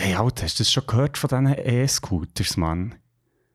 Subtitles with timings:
[0.00, 2.94] Hey, Alter, hast du das schon gehört von diesen E-Scooters, Mann?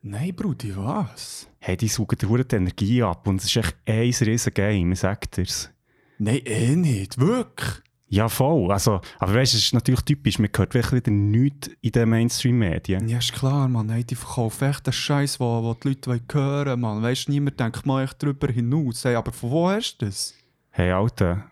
[0.01, 1.47] Nein, Brudi, was?
[1.59, 4.99] Hey, die saugen dir die Energie ab und es ist echt ein riesen Game, ich
[4.99, 5.71] sag dir's.
[6.17, 7.81] Nein, eh nicht, wirklich.
[8.09, 8.73] Ja, voll.
[8.73, 12.09] Also, aber weißt du, es ist natürlich typisch, man hört wirklich wieder nichts in den
[12.09, 13.07] Mainstream-Medien.
[13.07, 13.89] Ja, ist klar, Mann.
[13.89, 17.01] Hey, die verkaufen echt den Scheiß, wo die Leute hören wollen, Mann.
[17.01, 19.05] Weißt du, niemand denkt mal echt drüber hinaus.
[19.05, 20.33] Hey, aber von wo hast du das?
[20.71, 21.49] Hey, Alter,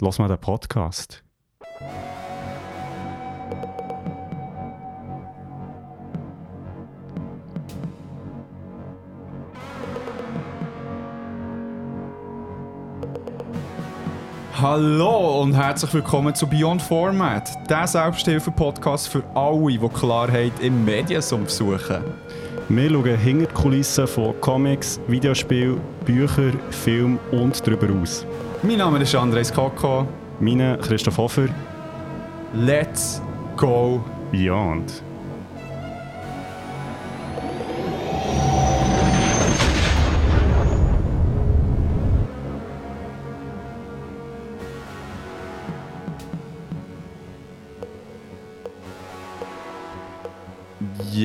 [0.00, 1.22] lass mal den Podcast.
[14.60, 21.48] Hallo und herzlich willkommen zu Beyond Format, der Selbsthilfe-Podcast für alle, die Klarheit im Mediensumpf
[21.48, 22.02] suchen.
[22.68, 28.26] Wir schauen hinter die Kulissen von Comics, Videospielen, Büchern, Film und darüber aus.
[28.64, 30.08] Mein Name ist Andres Koko.
[30.40, 31.46] Meine Christoph Hofer.
[32.52, 33.22] Let's
[33.56, 35.04] go Beyond.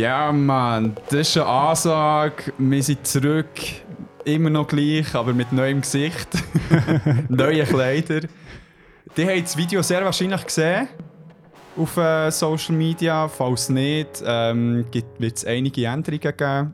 [0.03, 2.51] Ja, Mann, das ist eine Ansage.
[2.57, 3.47] Wir sind zurück.
[4.25, 6.27] Immer noch gleich, aber mit neuem Gesicht.
[7.29, 8.19] Neue Kleider.
[9.15, 10.89] Die haben das Video sehr wahrscheinlich gesehen.
[11.77, 13.29] Auf äh, Social Media.
[13.29, 14.85] Falls nicht, ähm,
[15.19, 16.73] wird es einige Änderungen geben.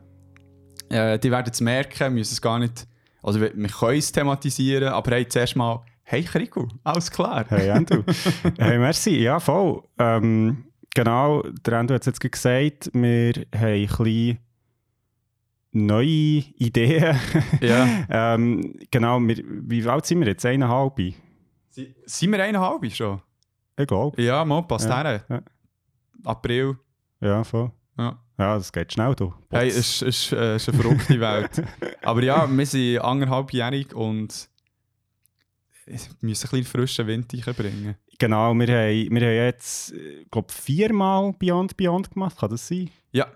[0.88, 2.84] Äh, die werden es merken, müssen es gar nicht.
[3.22, 5.84] Also, wir, können es thematisieren, aber hey, zuerst mal.
[6.02, 7.44] Hey, Kriku, alles klar.
[7.48, 8.02] Hey, Andrew.
[8.58, 9.20] hey, merci.
[9.20, 9.84] Ja, voll.
[10.00, 14.38] Ähm, genau, der Andrew hat es jetzt gesagt, wir haben ein bisschen
[15.72, 17.16] neue Ideen.
[17.60, 18.04] Ja.
[18.34, 20.44] ähm, genau, wir, wie alt sind wir jetzt?
[20.44, 20.96] Eineinhalb?
[21.70, 23.22] Sie- Sind wir eineinhalb schon?
[23.76, 24.12] Egal.
[24.16, 25.24] Ja, mal, passt Ja, her.
[25.28, 25.42] ja.
[26.24, 26.76] April.
[27.20, 27.70] Ja, voll.
[27.96, 28.18] Ja.
[28.38, 29.32] Ja, das geht schnell, du.
[29.50, 31.62] Hey, es ist, äh, ist eine verrückte Welt.
[32.02, 34.48] Aber ja, wir sind anderthalbjährig und
[35.86, 37.96] müssen ein bisschen frischen Wind reinbringen.
[38.20, 39.92] Genau, wir haben, wir haben jetzt,
[40.30, 42.88] glaube viermal Beyond Beyond gemacht, kann das sein?
[43.10, 43.26] Ja,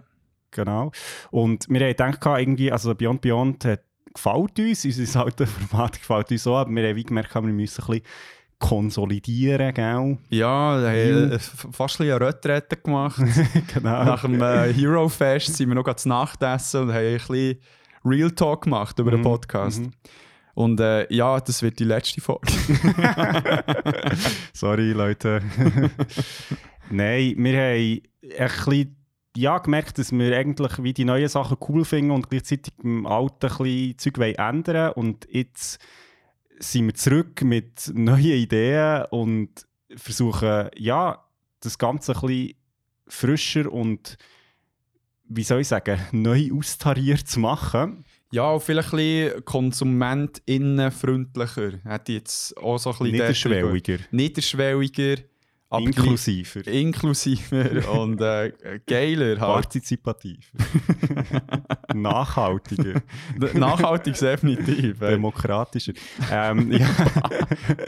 [0.53, 0.93] Genau.
[1.33, 3.81] Und wir haben gedacht, irgendwie, also Beyond Beyond hat,
[4.15, 7.83] gefällt uns, unser altes Format gefällt uns auch, aber wir haben wie gemerkt, wir müssen
[7.83, 8.05] ein bisschen
[8.61, 10.19] konsolidieren, gell?
[10.31, 13.21] ja, wir haben äh, fast ein bisschen eine Retrette gemacht.
[13.75, 14.05] genau.
[14.05, 17.59] Nach dem äh, Hero Fest sind wir noch zu Nacht essen und haben ein bisschen
[18.05, 19.81] Real Talk gemacht über den Mhm, Podcast.
[19.81, 19.91] mhm.
[20.55, 22.47] Und äh, ja, das wird die letzte Folge.
[24.53, 25.43] Sorry, Leute.
[26.91, 28.01] Nein, wir haben
[28.39, 28.97] ein bisschen
[29.37, 33.47] ja, gemerkt, dass wir eigentlich wie die neuen Sachen cool finden und gleichzeitig im Alten
[33.47, 35.79] ein bisschen Zeug wollen ändern Und jetzt
[36.61, 39.67] sind wir zurück mit neuen Ideen und
[39.97, 41.25] versuchen, ja,
[41.61, 42.55] das Ganze ein bisschen
[43.09, 44.17] frischer und
[45.27, 48.05] wie soll ich sagen, neu austariert zu machen.
[48.35, 51.79] Ja, und vielleicht ein bisschen konsumentinnenfreundlicher.
[51.85, 55.19] Hätte ich jetzt auch so ein bisschen Niederschwelliger, Niederschwelliger,
[55.71, 58.53] inklusiver, inklusiver und äh,
[58.89, 59.41] geiler halt.
[59.63, 60.49] partizipativer,
[61.95, 63.03] nachhaltiger.
[63.55, 64.99] Nachhaltig definitiv.
[65.11, 65.93] demokratischer.
[66.33, 66.89] ähm, ja,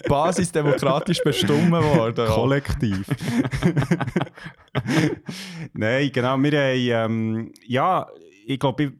[0.08, 2.28] Basis demokratisch bestimmt worden.
[2.28, 3.04] kollektiv.
[5.72, 6.38] Nein, genau.
[6.38, 8.06] Wir haben, ähm, ja,
[8.46, 8.92] ich glaube,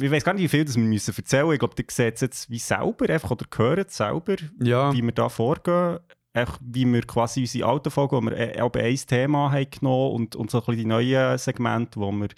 [0.00, 1.54] ich, weiß gar nicht, wie viel das wir müssen erzählen müssen.
[1.54, 5.02] Ich glaube, ihr seht es jetzt wie selber, einfach, oder hört es selber, Ja, wie
[5.02, 5.98] wir da vorgehen.
[6.32, 10.12] Echt, wie wir quasi unsere alten Folgen, wo wir äh, auch ein Thema haben genommen
[10.12, 12.28] und, und so ein bisschen die neuen Segmente, wo wir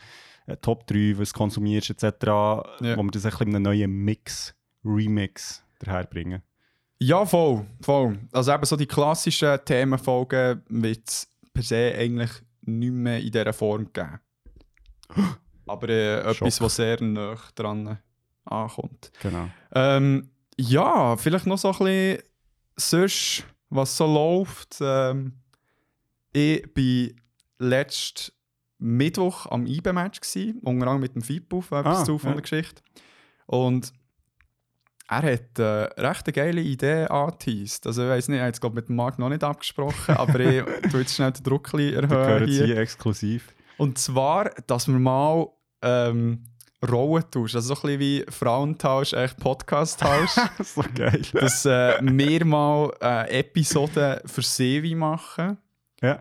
[0.46, 4.54] äh, Top 3, was konsumierst, etc., wo wir das ein bisschen in einem neuen Mix,
[4.84, 6.42] Remix daherbringen.
[7.00, 8.18] ja, voll, voll.
[8.32, 12.30] Also eben so die klassischen Themenfolgen wird es per se eigentlich
[12.62, 14.20] nicht mehr in dieser Form geben.
[15.68, 17.98] Aber äh, etwas, was sehr nah dran
[18.44, 19.10] ankommt.
[19.22, 19.48] Genau.
[19.74, 22.22] Ähm, ja, vielleicht noch so ein bisschen
[22.76, 24.78] sonst, was so läuft.
[24.80, 25.34] Ähm,
[26.32, 28.32] ich war letzten
[28.78, 32.34] Mittwoch am IBE-Match, gsi, unter anderem mit dem Fippo, etwas Ah, zu von ja.
[32.34, 32.82] der Geschichte.
[33.46, 33.92] Und
[35.08, 37.86] er hat äh, recht eine geile Idee angeteased.
[37.86, 40.38] Also ich weiß nicht, ich habe jetzt glaub, mit dem Marc noch nicht abgesprochen, aber
[40.40, 42.66] ich tue jetzt schnell den Druck erhöhen gehören hier.
[42.66, 43.54] sie exklusiv.
[43.78, 45.48] Und zwar, dass wir mal
[45.82, 46.44] ähm,
[46.88, 47.56] Rollen tauschen.
[47.56, 50.30] Also so ein bisschen wie Frauentausch, echt Podcast-Tausch.
[50.64, 51.22] so geil.
[51.32, 55.58] dass äh, wir mal äh, Episoden für Sevi machen
[56.00, 56.20] Ja.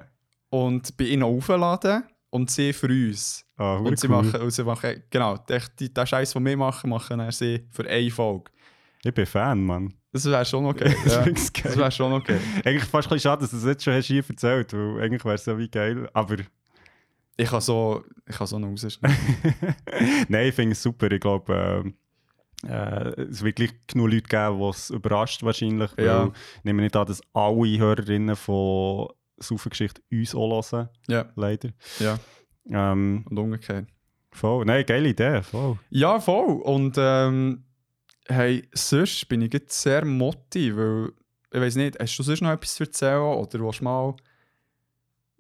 [0.49, 3.45] und bei ihnen aufladen und sie für uns.
[3.57, 4.23] Ah, Und sie cool.
[4.23, 7.65] machen, und sie machen genau, den, die- den Scheiß, den wir machen, machen dann sie
[7.71, 8.51] für eine Folge.
[9.03, 9.93] Ich bin Fan, Mann.
[10.11, 10.95] Das wäre schon okay.
[11.03, 11.25] Das ja.
[11.63, 12.37] Das wäre schon okay.
[12.65, 15.23] Eigentlich fast ein bisschen schade, dass du es jetzt schon hast hier erzählt weil eigentlich
[15.23, 16.09] wäre es ja wie geil.
[16.13, 16.35] Aber
[17.37, 19.17] Ich kann so, ich kann so noch rausschneiden.
[20.27, 21.11] Nein, ich finde es super.
[21.11, 21.93] Ich glaube,
[22.65, 25.91] äh, äh, es wird gleich genug Leute geben, die es überrascht wahrscheinlich.
[25.97, 26.21] Ja.
[26.23, 31.69] Weil ich nehme nicht an, dass alle Hörerinnen von Saufengeschichte uns auch hören, ja, leider.
[31.99, 32.17] ja.
[32.69, 33.87] Ähm, Und umgekehrt.
[34.31, 34.65] voll.
[34.65, 35.77] Nein, geile Idee, voll.
[35.91, 36.59] Ja, voll.
[36.63, 37.63] Und ähm,
[38.27, 41.11] hey, sonst bin ich jetzt sehr motti, weil
[41.53, 44.15] ich weiß nicht, hast du sonst noch etwas zu erzählen oder willst du mal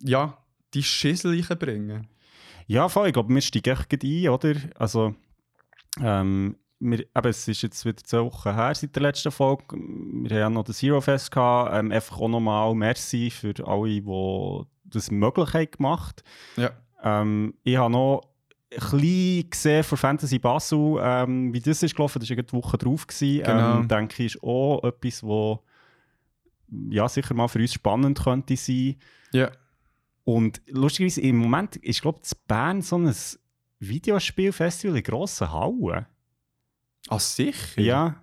[0.03, 0.37] ja,
[0.73, 2.07] die Schissel bringen?
[2.67, 3.07] Ja, voll.
[3.07, 4.55] Ich glaube, wir steigen echt ein, oder?
[4.75, 5.15] Also,
[6.01, 9.63] ähm, wir, eben, es ist jetzt wieder zwei Wochen her seit der letzten Folge.
[9.71, 11.71] Wir haben ja noch das Zero Fest gehabt.
[11.73, 16.23] Ähm, einfach auch nochmal Merci für alle, die das möglich haben gemacht
[16.55, 16.71] Ja.
[17.03, 18.21] ähm, Ich habe noch
[18.69, 22.19] ein bisschen gesehen von Fantasy Basel, ähm, wie das ist gelaufen.
[22.19, 23.07] Das war die Woche drauf.
[23.07, 23.43] Gewesen.
[23.43, 23.77] Genau.
[23.77, 25.63] Ähm, denke ich, ist auch etwas, wo
[26.89, 28.97] ja, sicher mal für uns spannend könnte sein.
[29.31, 29.49] Ja.
[30.27, 33.15] Und lustigerweise, im Moment ist, glaube ich, Bern so ein
[33.79, 36.05] Videospielfestival in grossen Hallen.
[37.07, 37.79] Ah, sicher?
[37.79, 38.21] Ja.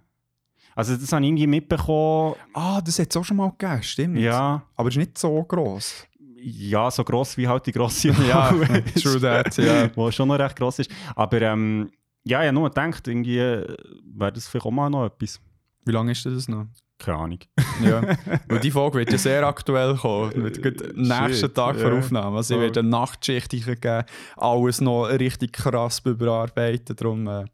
[0.75, 2.35] Also, das habe ich irgendwie mitbekommen.
[2.53, 4.19] Ah, das hat es auch schon mal gegeben, stimmt.
[4.19, 6.07] Ja, Aber es ist nicht so gross.
[6.37, 8.51] ja so gross wie halt die grosse Ja,
[9.03, 9.89] true that, ja.
[9.97, 10.91] Wo schon noch recht gross ist.
[11.17, 11.91] Aber ähm,
[12.23, 13.75] ja, ich habe nur gedacht, irgendwie äh,
[14.15, 15.41] wäre das vielleicht auch mal noch etwas.
[15.87, 16.67] Wie lange ist das noch?
[16.99, 17.39] Keine Ahnung.
[17.83, 18.03] Ja.
[18.49, 20.33] Weil die Folge wird ja sehr aktuell kommen.
[20.43, 22.37] Wird gerade nächsten Tag vor Aufnahme.
[22.37, 24.05] Also, ich werde eine Nachtschicht geben,
[24.37, 26.97] alles noch richtig krass überarbeiten.
[26.97, 27.45] Darum, äh,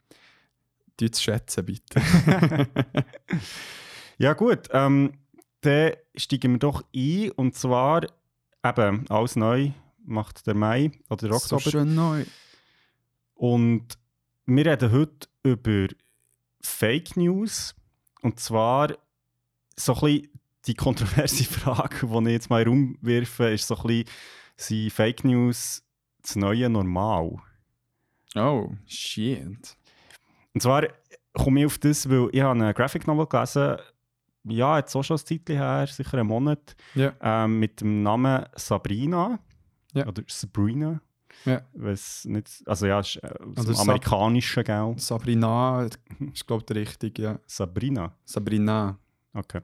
[1.00, 2.00] die zu schätzen, bitte.
[4.20, 4.68] Ja, gut.
[4.72, 5.14] Ähm,
[5.62, 7.30] dann steigen wir doch ein.
[7.36, 8.02] Und zwar
[8.62, 9.70] eben alles neu
[10.04, 11.70] macht der Mai oder der so Oktober.
[11.70, 12.26] schön neu.
[13.32, 13.96] Und
[14.44, 15.86] wir reden heute über
[16.60, 17.74] Fake News.
[18.20, 18.94] Und zwar
[19.80, 20.28] so ein bisschen
[20.66, 24.04] die kontroverse Frage, die ich jetzt mal in den Raum werfe, ist so ein bisschen,
[24.56, 25.82] sind Fake News
[26.22, 27.36] das neue Normal?
[28.36, 29.76] Oh, shit.
[30.54, 30.86] Und zwar
[31.32, 33.76] komme ich auf das, weil ich habe eine Graphic Novel gelesen,
[34.44, 37.12] ja, jetzt auch schon ein Zeitchen her, sicher einen Monat, Ja.
[37.20, 39.38] ähm, mit dem Namen Sabrina.
[39.92, 40.06] Ja.
[40.06, 41.00] Oder Sabrina.
[41.72, 43.86] Weil's nicht, also ja, ist, äh, Oder dem Sab-
[44.64, 44.94] gell?
[44.98, 45.88] Sabrina,
[46.32, 47.38] ist glaube ich richtig, ja.
[47.46, 48.14] Sabrina.
[48.24, 48.98] Sabrina.
[49.32, 49.60] Okay.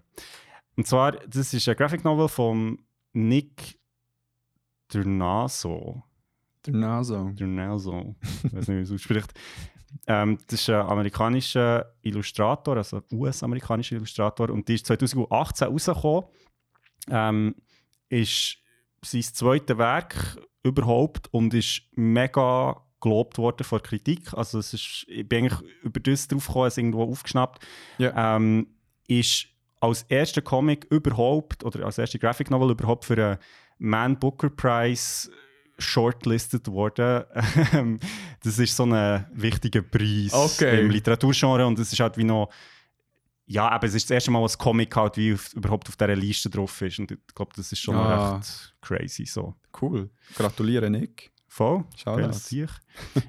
[0.77, 2.79] Und zwar, das ist eine Graphic Novel von
[3.13, 3.79] Nick
[4.89, 6.03] Durnaso.
[6.67, 7.31] Der Naso.
[7.31, 8.17] Durnaso.
[8.45, 9.33] Ich weiß nicht, wie man es ausspricht.
[10.07, 14.51] Ähm, das ist ein amerikanischer Illustrator, also ein US-amerikanischer Illustrator.
[14.51, 16.25] Und die ist 2018 rausgekommen.
[17.09, 17.55] Ähm,
[18.09, 18.59] ist
[19.03, 24.35] sein zweites Werk überhaupt und ist mega gelobt worden von Kritik.
[24.35, 27.65] Also es ist, ich bin eigentlich über das drauf gekommen, es irgendwo aufgeschnappt.
[27.99, 28.37] Ja.
[28.37, 28.67] Ähm,
[29.07, 29.47] ist
[29.81, 33.39] als erster Comic überhaupt oder als erste Graphic Novel überhaupt für einen
[33.79, 35.31] Man Booker Prize
[35.79, 37.25] shortlisted worden.
[37.73, 37.99] Ähm,
[38.43, 40.81] das ist so ein wichtiger Preis Okay.
[40.81, 42.51] im Literaturgenre und es ist halt wie noch
[43.49, 46.17] ja, aber es ist das erste Mal, was Comic halt wie auf, überhaupt auf dieser
[46.17, 48.37] Liste drauf ist und ich glaube, das ist schon Ah.
[48.37, 49.55] recht crazy so.
[49.81, 50.11] Cool.
[50.35, 51.31] Gratuliere, Nick.
[51.57, 51.85] Voll.
[52.33, 52.67] Sicher.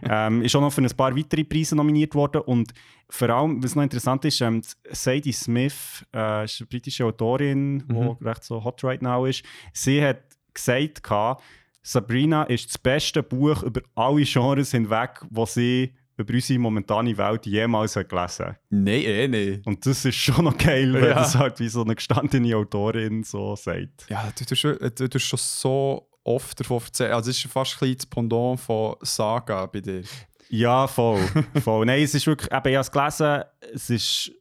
[0.03, 2.73] ähm, ist auch noch für ein paar weitere Preise nominiert worden und
[3.09, 7.93] vor allem, was noch interessant ist, ähm, Sadie Smith äh, ist eine britische Autorin, die
[7.93, 8.17] Mhm.
[8.21, 9.43] recht so hot right now ist.
[9.71, 10.19] Sie hat
[10.53, 11.41] gesagt, gehabt,
[11.81, 17.45] Sabrina ist das beste Buch über alle Genres hinweg, was sie über unsere momentane Welt
[17.45, 19.65] jemals hat gelesen Nein, eh nicht.
[19.67, 21.13] Und das ist schon noch geil, wenn Ja.
[21.13, 24.07] das halt wie so eine gestandene Autorin so sagt.
[24.09, 27.13] Ja, du tust, schon- du tust schon so oft davon erzählen.
[27.13, 30.03] Also, es ist fast ein das Pendant von Saga bei dir.
[30.49, 31.19] Ja, voll.
[31.63, 31.85] voll.
[31.85, 33.43] Nein, es ist wirklich, eben, ich habe es gelesen,
[33.73, 34.31] es ist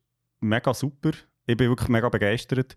[0.40, 1.10] mega super.
[1.46, 2.76] Ich bin wirklich mega begeistert.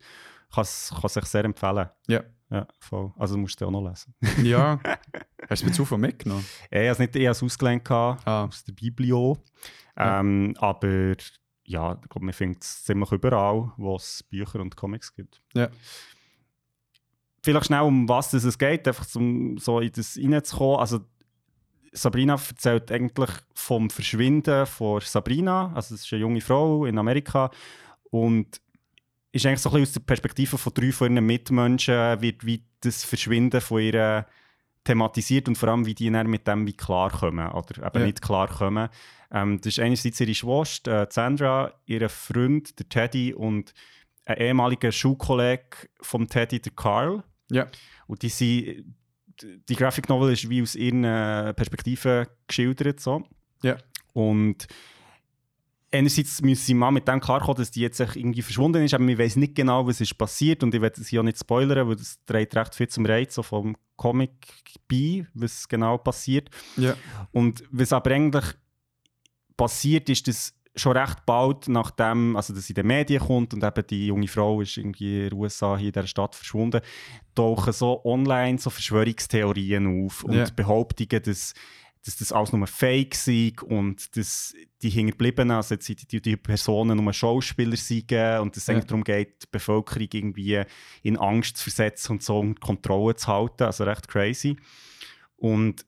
[0.53, 1.89] Kann es kann es euch sehr empfehlen.
[2.07, 2.23] Ja.
[2.51, 3.13] Ja, voll.
[3.17, 4.15] Also musst du auch noch lesen.
[4.43, 4.79] Ja.
[5.49, 6.43] Hast du mir zuvor mitgenommen?
[6.71, 8.45] Ich habe es nicht ich ausgelernt gehabt, Ah.
[8.45, 9.37] aus der Biblio.
[9.95, 10.19] Ja.
[10.19, 11.13] Ähm, aber
[11.65, 15.43] ja, ich glaube, man findet es ziemlich überall, wo es Bücher und Comics gibt.
[15.53, 15.69] Ja.
[17.41, 20.79] Vielleicht schnell, um was es geht, einfach um so in das reinzukommen.
[20.79, 20.99] Also,
[21.91, 25.71] Sabrina erzählt eigentlich vom Verschwinden von Sabrina.
[25.73, 27.49] Also, es ist eine junge Frau in Amerika.
[28.11, 28.61] Und
[29.31, 32.63] ist eigentlich so ein bisschen aus der Perspektive von drei von ihren Mitmenschen, wird wie
[32.81, 34.25] das Verschwinden von ihr
[34.83, 38.05] thematisiert und vor allem, wie die dann mit dem wie klarkommen oder eben Ja.
[38.05, 38.89] nicht klarkommen.
[39.31, 43.73] Ähm, das ist einerseits ihre Schwester, äh, Sandra, ihr Freund, der Teddy und
[44.25, 47.23] ein ehemaliger Schulkollege vom Teddy, der Carl.
[47.49, 47.67] Ja.
[48.07, 48.85] Und die sind,
[49.41, 51.03] die Graphic Novel ist wie aus ihren
[51.55, 52.99] Perspektiven geschildert.
[52.99, 53.23] So.
[53.63, 53.77] Ja.
[54.13, 54.67] Und
[55.91, 59.17] einerseits müssen sie mal mit dem klarkommen, dass die jetzt irgendwie verschwunden ist, aber wir
[59.17, 62.19] wissen nicht genau, was ist passiert und ich werde sie auch nicht spoilern, weil das
[62.25, 64.31] trägt recht viel zum Reiz so vom Comic
[64.87, 66.49] bei, was genau passiert.
[66.77, 66.95] Ja.
[67.31, 68.45] Und was aber eigentlich
[69.57, 73.87] passiert ist, dass schon recht bald nachdem, also dass in den Medien kommt und eben
[73.87, 76.81] die junge Frau ist irgendwie in den USA hier in dieser Stadt verschwunden,
[77.35, 80.45] tauchen so online so Verschwörungstheorien auf und Ja.
[80.55, 81.53] Behauptungen, dass,
[82.05, 87.03] dass das alles nur Fake sei und dass die Hinterbliebenen, also jetzt die, die, Personen
[87.03, 88.79] nur Schauspieler seien und es Ja.
[88.79, 90.63] darum geht, die Bevölkerung irgendwie
[91.01, 94.55] in Angst zu versetzen und so unter Kontrolle zu halten, also recht crazy.
[95.35, 95.85] Und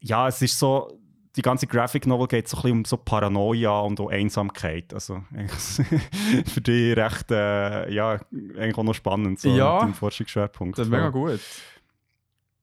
[0.00, 0.98] ja, es ist so,
[1.36, 4.92] die ganze Graphic Novel geht so ein bisschen um so Paranoia und auch Einsamkeit.
[4.92, 5.22] Also
[6.46, 9.76] für dich recht, äh, ja, eigentlich auch noch spannend, so Ja.
[9.84, 10.78] mit dem Forschungsschwerpunkt.
[10.78, 11.40] Das ist mega gut.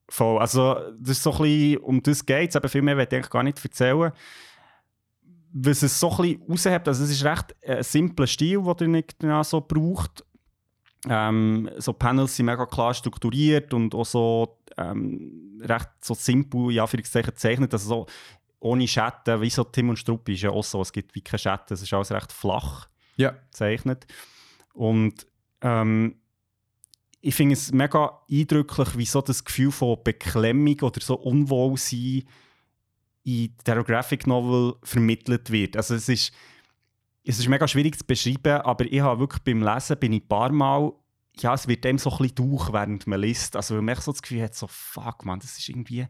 [0.08, 0.38] Voll.
[0.40, 3.18] Also, das ist so ein bisschen, um das geht es, aber viel mehr werde ich
[3.22, 4.12] eigentlich gar nicht erzählen.
[5.52, 8.88] Was es so ein bisschen raushebt, also es ist recht ein simpler Stil, den ihr
[8.88, 10.24] nicht genau so braucht.
[11.08, 16.86] Ähm, so Panels sind mega klar strukturiert und auch so ähm, recht so simpel, ja,
[16.86, 18.06] für gezeichnet, also so
[18.60, 21.38] ohne Schatten, wie so Tim und Struppi ist ja auch so, es gibt wie keine
[21.38, 23.30] Schatten, es ist alles recht flach Ja.
[23.50, 24.06] gezeichnet.
[24.74, 25.26] Und
[25.62, 26.16] ähm,
[27.22, 32.24] ich finde es mega eindrücklich, wie so das Gefühl von Beklemmung oder so Unwohlsein
[33.24, 35.76] in der Graphic Novel vermittelt wird.
[35.76, 36.32] Also es ist,
[37.24, 40.28] es ist mega schwierig zu beschreiben, aber ich habe wirklich beim Lesen bin ich ein
[40.28, 40.92] paar Mal,
[41.38, 43.56] ja, es wird dem so ein bisschen durch, während man liest.
[43.56, 46.06] Also weil man so das Gefühl hat, so fuck man, das ist irgendwie,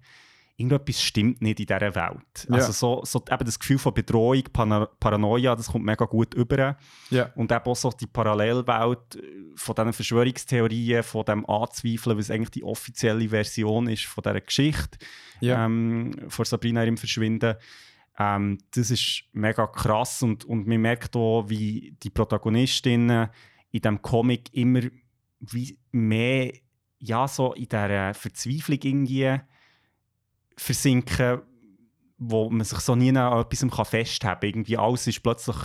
[0.60, 2.46] irgendetwas stimmt nicht in dieser Welt.
[2.48, 2.56] Ja.
[2.56, 6.76] Also so, so eben das Gefühl von Bedrohung, Pana Paranoia, das kommt mega gut über.
[7.10, 7.30] Ja.
[7.34, 9.22] Und eben auch so die Parallelwelt äh,
[9.56, 14.98] von diesen Verschwörungstheorien, von dem Anzweifeln, was eigentlich die offizielle Version ist von dieser Geschichte
[15.40, 15.64] Ja.
[15.64, 17.54] ähm, von Sabrina im Verschwinden.
[18.18, 23.28] Ähm, das ist mega krass und, und man merkt auch, wie die Protagonistinnen
[23.70, 24.82] in diesem Comic immer
[25.40, 26.52] wie mehr
[26.98, 29.40] ja, so in dieser Verzweiflung irgendwie
[30.60, 31.40] versinken,
[32.18, 34.48] wo man sich so nie an etwas festhalten kann.
[34.48, 35.56] Irgendwie alles ist plötzlich,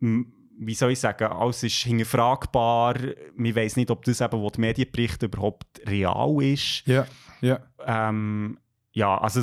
[0.00, 2.96] wie soll ich sagen, alles ist hinterfragbar.
[3.36, 6.82] Man weiß nicht, ob das eben, was die Medien berichten, überhaupt real ist.
[6.86, 7.06] Ja.
[7.40, 7.60] Ja.
[7.86, 8.58] Ähm,
[8.92, 9.42] ja, also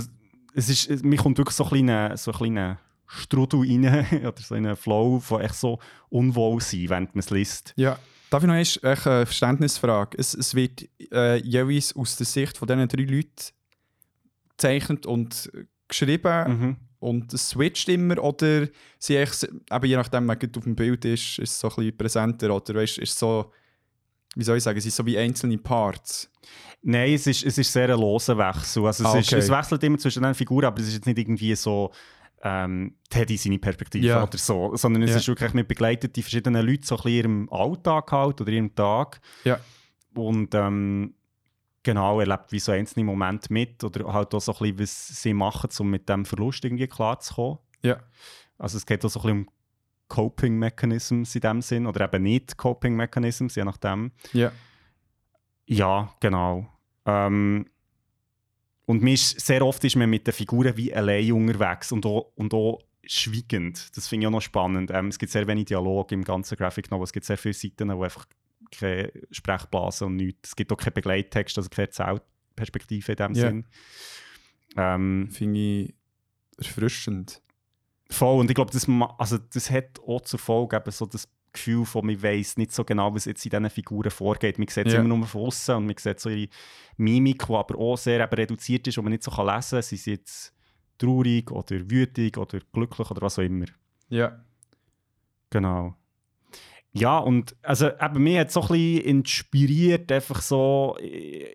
[0.53, 4.41] es ist, es- mir kommt wirklich so ein kleiner, so ein kleiner Strudel rein oder
[4.41, 7.73] so ein Flow von echt so unwohl sein, während man es liest.
[7.77, 7.97] Ja.
[8.29, 10.17] Darf ich noch eine Verständnisfrage?
[10.17, 13.53] Es, es wird äh, jeweils aus der Sicht von diesen drei Leuten
[14.57, 15.51] gezeichnet und
[15.87, 16.75] geschrieben Mhm.
[16.99, 18.67] und es switcht immer oder
[18.99, 21.75] sie echt, eben je nachdem, wer gerade auf dem Bild ist, ist es so ein
[21.75, 23.51] bisschen präsenter oder weißt, ist so,
[24.35, 26.29] wie soll ich sagen, es ist so wie einzelne Parts.
[26.83, 28.85] Nein, es ist, es ist sehr ein loser Wechsel.
[28.85, 29.39] Also es, Ah, ist, okay.
[29.39, 31.91] es wechselt immer zwischen den Figuren, aber es ist jetzt nicht irgendwie so
[32.43, 34.23] ähm, Teddy seine Perspektive Ja.
[34.23, 35.17] oder so, sondern es Ja.
[35.17, 38.51] ist wirklich mit begleitet die verschiedenen Leute so ein bisschen in ihrem Alltag halt oder
[38.51, 39.19] ihrem Tag.
[39.43, 39.59] Ja.
[40.13, 41.15] Und ähm,
[41.87, 45.21] genau, er lebt wie so einzelne Momente mit oder halt auch so ein bisschen, was
[45.21, 47.59] sie machen, um mit dem Verlust irgendwie klarzukommen.
[47.81, 48.03] Ja.
[48.57, 49.53] Also es geht auch so ein bisschen um
[50.09, 54.11] Coping Mechanisms in dem Sinn oder eben nicht Coping Mechanisms, je nachdem.
[54.33, 54.51] Ja.
[55.65, 56.67] Ja, genau.
[57.05, 57.67] Ähm,
[58.85, 62.33] und mir ist, sehr oft ist man mit den Figuren wie allein unterwegs und auch,
[62.35, 63.95] und auch schweigend.
[63.95, 64.91] Das finde ich auch noch spannend.
[64.93, 67.05] Ähm, es gibt sehr wenig Dialog im ganzen Graphic Novel.
[67.05, 68.25] Es gibt sehr viele Seiten, wo einfach
[68.71, 70.49] keine Sprechblasen und nichts.
[70.49, 73.47] Es gibt auch keinen Begleittext, also keine Erzählperspektive in dem Ja.
[73.47, 73.65] Sinn.
[74.75, 75.95] Ähm, Finde ich
[76.57, 77.41] erfrischend.
[78.09, 81.85] Voll, und ich glaube, das, also das hat auch zur Folge eben so das Gefühl
[81.85, 84.59] von, man weiss nicht so genau, was jetzt in diesen Figuren vorgeht.
[84.59, 84.99] Man sieht es Ja.
[84.99, 86.49] immer nur von außen und man sieht so ihre
[86.97, 89.81] Mimik, die aber auch sehr eben reduziert ist und man nicht so kann lesen kann.
[89.81, 90.53] Sie sind jetzt
[90.97, 93.65] traurig oder wütig oder glücklich oder was auch immer.
[94.09, 94.43] Ja.
[95.49, 95.95] Genau.
[96.99, 101.45] Ja, und also eben, mich hat so ein bisschen inspiriert, einfach so, äh,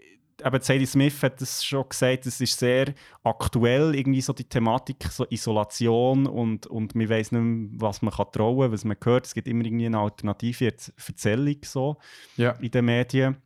[0.45, 5.05] eben Sadie Smith hat das schon gesagt, es ist sehr aktuell, irgendwie so die Thematik,
[5.11, 9.27] so Isolation und, und man weiß nicht mehr, was man kann trauen was man hört.
[9.27, 11.97] Es gibt immer irgendwie eine alternative Erz- Erzählung so
[12.37, 12.53] Ja.
[12.61, 13.37] in den Medien.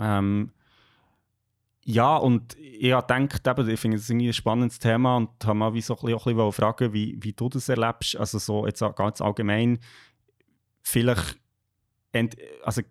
[0.00, 0.50] Ähm,
[1.88, 5.54] ja, und ich habe gedacht, eben, ich finde es irgendwie ein spannendes Thema und habe
[5.54, 8.16] mal wie so ein bisschen, auch ein bisschen fragen, wie, wie du das erlebst.
[8.16, 9.78] Also so jetzt ganz allgemein,
[10.86, 11.38] vielleicht,
[12.62, 12.82] also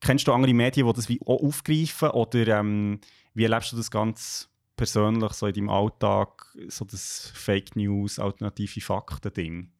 [0.00, 3.00] kennst du andere Medien, die das wie auch aufgreifen oder ähm,
[3.34, 8.80] wie erlebst du das ganz persönlich so in deinem Alltag, so das Fake News, alternative
[8.80, 9.70] Fakten-Ding?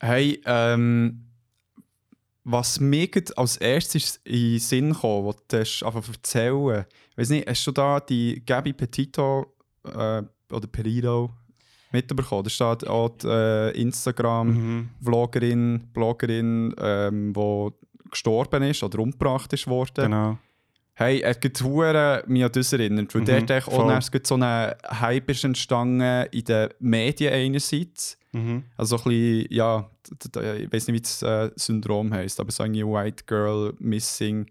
[0.00, 1.24] Hey, ähm,
[2.44, 6.84] was mir als erstes in den Sinn kam, was du hast einfach erzählen,
[7.16, 11.30] weiß nicht, hast du da die Gabi Petito äh, oder Perito,
[11.92, 12.44] mitbekommen.
[12.44, 17.68] Da steht auch die äh, Instagram-Vloggerin, Bloggerin, ähm, die
[18.10, 20.04] gestorben ist oder umgebracht ist worden.
[20.04, 20.38] Genau.
[20.94, 23.90] Hey, er hat hure mich an das erinnert, weil Mhm, echt auch voll.
[23.92, 28.18] erst so ein Hype ist entstanden in den Medien einerseits.
[28.32, 28.64] Mhm.
[28.76, 29.88] Also so ein bisschen, ja,
[30.58, 34.46] ich weiß nicht, wie das äh, Syndrom heisst, aber so irgendwie White Girl Missing,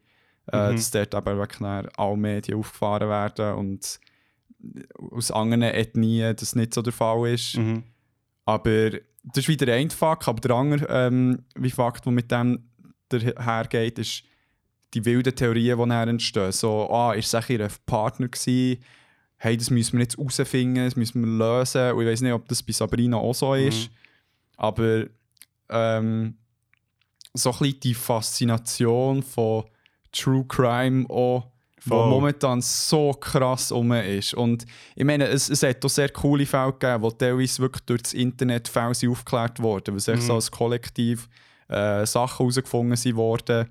[0.53, 0.75] äh, Mhm.
[0.77, 3.99] dass dort eben wirklich alle Medien aufgefahren werden und
[5.11, 7.57] aus anderen Ethnien das nicht so der Fall ist.
[7.57, 7.83] Mhm.
[8.45, 8.91] Aber
[9.23, 12.63] das ist wieder ein Fakt, aber der andere ähm, wie Fakt, der mit dem
[13.11, 14.23] hergeht, ist
[14.93, 16.51] die wilden Theorien, die dann entstehen.
[16.51, 18.81] So, ah, ist es ihr Partner gewesen?
[19.37, 21.91] Hey, das müssen wir jetzt herausfinden, das müssen wir lösen.
[21.91, 23.89] Und ich weiß nicht, ob das bei Sabrina auch so ist.
[24.55, 25.05] Aber
[25.69, 26.37] ähm,
[27.33, 29.65] so ein bisschen die Faszination von
[30.11, 31.51] True Crime auch,
[31.89, 32.09] wo Voll.
[32.09, 34.33] momentan so krass um ist.
[34.33, 34.65] Und
[34.95, 38.13] ich meine, es, es hat auch sehr coole Fälle gegeben, wo teilweise wirklich durch das
[38.13, 40.21] Internet Fälle aufgeklärt wurden, weil Mhm.
[40.21, 41.27] so als Kollektiv
[41.69, 43.67] äh, Sachen herausgefunden sind worden.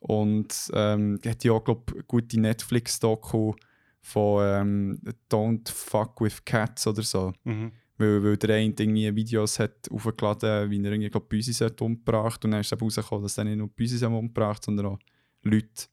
[0.00, 3.54] Und ähm, es hat ja auch, glaube gute Netflix-Doku
[4.02, 7.32] von ähm, Don't Fuck with Cats oder so.
[7.44, 7.72] Mhm.
[7.96, 12.44] Weil, weil der eine irgendwie Videos hat aufgeladen, wie er irgendwie glaub, Büsis hat umgebracht
[12.44, 14.98] und dann ist eben rausgekommen, dass er nicht nur Büsis umgebracht, sondern auch
[15.42, 15.86] Leute.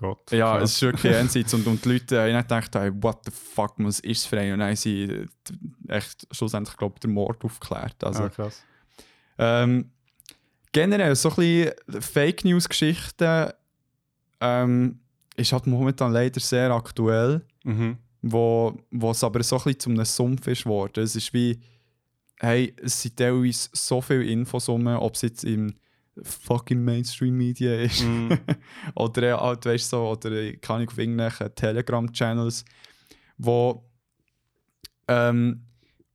[0.00, 0.30] Gott.
[0.30, 3.32] Ja, es ist wirklich jenseits und, und die Leute haben dann gedacht, hey, what the
[3.32, 4.52] fuck, was ist es für ein?
[4.52, 5.26] Und dann haben sie äh,
[5.88, 8.02] echt schlussendlich, glaube ich, den Mord aufgeklärt.
[8.04, 8.62] Also, Ah, krass.
[9.38, 9.90] ähm,
[10.72, 13.50] generell, so ein bisschen Fake News-Geschichten
[14.40, 15.00] ähm,
[15.36, 17.98] ist halt momentan leider sehr aktuell Mhm.
[18.22, 21.02] wo, wo es aber so ein bisschen zu einem Sumpf ist geworden.
[21.02, 21.58] Es ist wie,
[22.40, 25.74] hey, es sind teilweise so viele Infos rum, ob es jetzt im
[26.22, 28.38] fucking Mainstream-Media ist Mhm.
[28.94, 32.64] oder halt, weißt, so, oder kann ich auf irgendwelchen Telegram-Channels,
[33.36, 33.84] wo
[35.08, 35.62] ähm,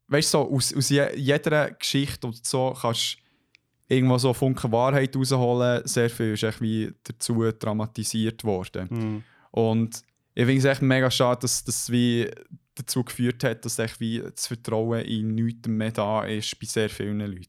[0.08, 4.72] weißt du, so, aus, aus je, jeder Geschichte oder so kannst du irgendwo so Funken
[4.72, 5.86] Wahrheit rausholen.
[5.86, 8.88] Sehr viel ist echt wie dazu dramatisiert worden.
[8.90, 9.24] Mhm.
[9.52, 10.04] Und
[10.36, 12.30] ich finde es echt mega schade, dass das wie
[12.76, 16.90] dazu geführt hat, dass echt wie das Vertrauen in nichts mehr da ist bei sehr
[16.90, 17.48] vielen Leuten.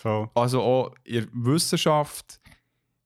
[0.00, 0.30] Voll.
[0.34, 2.40] Also auch in der Wissenschaft,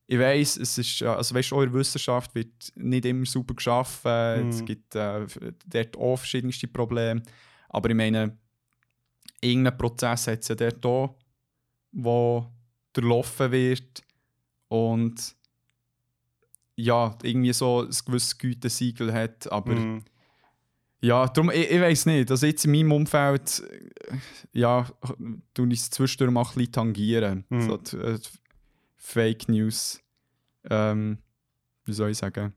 [0.07, 4.49] ich weiss, es ist, also weißt, auch in der Wissenschaft wird nicht immer super geschaffen,
[4.49, 4.65] es Mhm.
[4.65, 5.27] gibt äh,
[5.67, 7.21] dort auch verschiedenste Probleme,
[7.69, 8.39] aber ich meine,
[9.41, 11.17] irgendein Prozess hat es ja dort auch,
[11.91, 12.47] wo
[12.93, 14.03] durchlaufen wird
[14.69, 15.35] und
[16.77, 20.05] ja, irgendwie so ein gewisses Gütesiegel hat, aber Mhm.
[21.05, 22.31] Ja, darum, ich, ich weiß nicht.
[22.31, 24.17] Also jetzt in meinem Umfeld, äh,
[24.53, 24.87] ja,
[25.53, 27.45] tue ich es zwischendurch mal ein bisschen tangieren.
[27.51, 27.69] Mhm.
[27.69, 28.29] So die, äh, die
[28.97, 30.01] Fake News,
[30.71, 31.19] ähm,
[31.85, 32.55] wie soll ich sagen,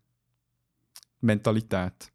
[1.20, 2.12] Mentalität.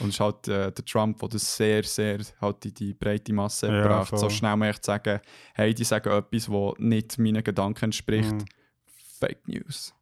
[0.00, 3.32] Und es ist halt äh, der Trump, der das sehr, sehr halt in die breite
[3.32, 5.20] Masse Ja, gebracht So schnell mal echt sagen,
[5.54, 8.32] hey, die sagen etwas, das nicht meinen Gedanken entspricht.
[8.32, 8.44] Mhm.
[9.20, 9.94] Fake News.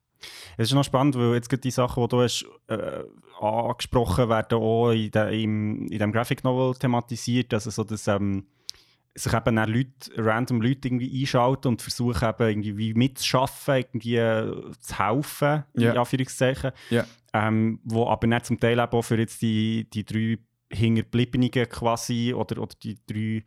[0.56, 3.04] Es ist noch spannend, weil jetzt gerade die Sachen, die du hast, äh,
[3.40, 7.54] angesprochen werden, auch in, de, im, in dem Graphic Novel thematisiert.
[7.54, 8.46] Also so, dass ähm,
[9.14, 14.16] sich eben dann Leute, random Leute irgendwie einschalten und versuchen eben irgendwie wie mitzuschaffen, irgendwie
[14.16, 15.92] äh, zu helfen, Ja.
[15.92, 16.72] in Anführungszeichen.
[16.90, 17.04] Ja.
[17.32, 20.38] Ähm, wo aber nicht zum Teil eben auch für jetzt die, die drei
[20.70, 23.44] Hinterbliebenen quasi oder, oder die drei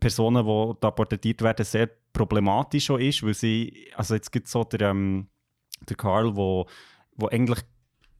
[0.00, 4.64] Personen, die da porträtiert werden, sehr problematisch ist, weil sie, also jetzt gibt es so
[4.64, 5.28] der, ähm,
[5.88, 6.66] der Karl, wo,
[7.16, 7.60] wo eigentlich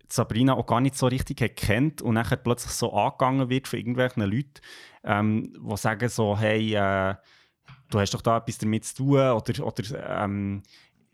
[0.08, 4.22] Sabrina auch gar nicht so richtig kennt und nachher plötzlich so angegangen wird von irgendwelchen
[4.22, 4.60] Leuten,
[5.04, 7.14] ähm, die sagen so, hey, äh,
[7.90, 10.62] du hast doch da etwas damit zu tun oder, oder ähm,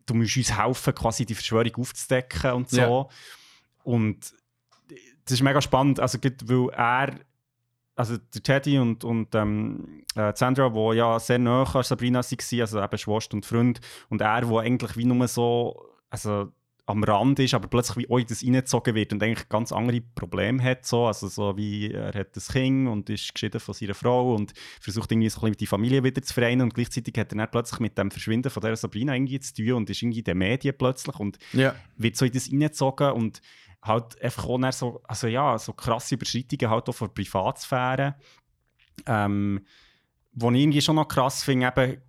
[0.06, 2.78] du musst uns helfen, quasi die Verschwörung aufzudecken und so.
[2.80, 3.06] Ja.
[3.84, 4.34] Und
[5.24, 7.14] das ist mega spannend, also weil er
[7.94, 12.60] also der Teddy und, und ähm, äh, Sandra, die ja sehr nah an Sabrina waren,
[12.60, 16.52] also eben Schwester und Freund, und er, der eigentlich wie nur so also
[16.84, 20.00] am Rand ist, aber plötzlich wie auch in das reingezogen wird und eigentlich ganz andere
[20.00, 23.94] Probleme hat, so, also so wie er hat das Kind und ist geschieden von seiner
[23.94, 27.32] Frau und versucht irgendwie so ein bisschen die Familie wieder zu vereinen und gleichzeitig hat
[27.32, 30.18] er dann plötzlich mit dem Verschwinden von der Sabrina irgendwie zu tun und ist irgendwie
[30.18, 31.74] in den Medien plötzlich und Ja.
[31.96, 33.40] wird so in das reingezogen und
[33.80, 38.16] halt einfach auch dann so, also ja, so krasse Überschreitungen halt auch von Privatsphäre.
[39.06, 39.64] Ähm,
[40.34, 42.02] wo ich irgendwie schon noch krass finde, eben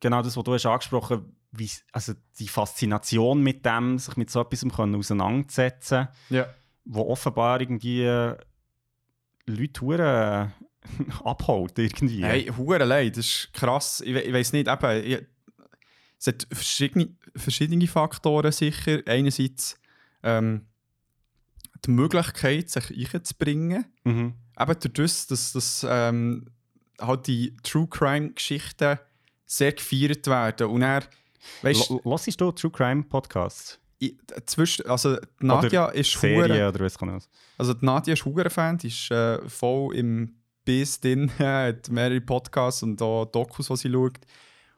[0.00, 4.40] genau das, was du hast angesprochen wie, also die Faszination mit dem, sich mit so
[4.40, 6.46] etwas können auseinanderzusetzen, Ja.
[6.84, 8.36] wo offenbar irgendwie äh,
[9.46, 10.52] Leute hure
[11.24, 12.22] abholt irgendwie.
[12.22, 14.00] Hey, hure leid, das ist krass.
[14.02, 15.26] Ich, we- ich weiß nicht, eben, ich,
[16.18, 19.00] es hat verschiedene, verschiedene Faktoren sicher.
[19.06, 19.78] Einerseits
[20.22, 20.66] ähm,
[21.84, 23.84] die Möglichkeit, sich einzubringen.
[24.04, 24.34] Mhm.
[24.58, 26.50] Eben durch das, dass, dass ähm,
[27.00, 28.98] halt die True Crime Geschichten
[29.46, 30.66] sehr gefeiert werden.
[30.66, 31.04] Und er,
[31.62, 33.78] weißt L- Hörst du True Crime Podcasts?
[34.00, 37.20] ich- zwischen, also die Nadja ist Serie hure- oder was kann
[37.58, 42.20] also die Nadja ist hure Fan, die ist äh, voll im Biss drin, hat mehrere
[42.20, 44.18] Podcasts und auch Dokus, die sie schaut.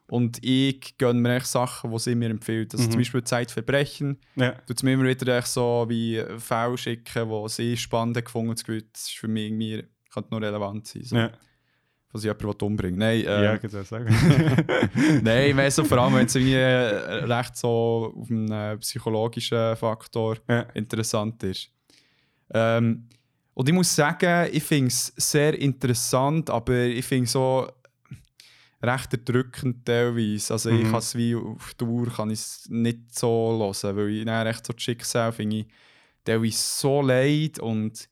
[0.07, 2.73] Und ich gönne mir echt Sachen, die sie mir empfiehlt.
[2.73, 2.91] Also Mhm.
[2.91, 4.51] zum Beispiel Zeitverbrechen, Ja.
[4.67, 8.83] tut mir immer wieder echt so wie Fälle schicken, die sie spannend gefunden haben.
[8.91, 11.03] Das ist für mich irgendwie, könnte nur relevant sein.
[11.03, 11.15] So.
[11.15, 11.31] Ja,
[12.13, 14.05] Was ich jemanden umbringen Nein, äh, ja, ich würde sagen.
[15.23, 19.75] Nein, ich weiss so, vor allem, wenn es irgendwie äh, recht so auf einen psychologischen
[19.77, 20.61] Faktor ja.
[20.73, 21.69] interessant ist.
[22.53, 23.07] Ähm,
[23.53, 27.67] und ich muss sagen, ich finde es sehr interessant, aber ich finde es so
[28.81, 30.53] recht erdrückend teilweise.
[30.53, 30.91] Also ich Mhm.
[30.91, 34.73] kann es wie auf Dauer kann ich's nicht so hören, weil ich dann recht so
[34.73, 35.65] das Schicksal finde ich
[36.23, 38.09] teilweise so leid und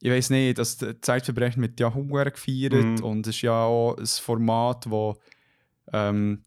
[0.00, 3.02] ich weiß nicht, dass die Zeitverbrechen mit ja Hunger gefeiert Mhm.
[3.04, 5.16] und es ist ja auch ein Format, wo
[5.92, 6.42] ähm,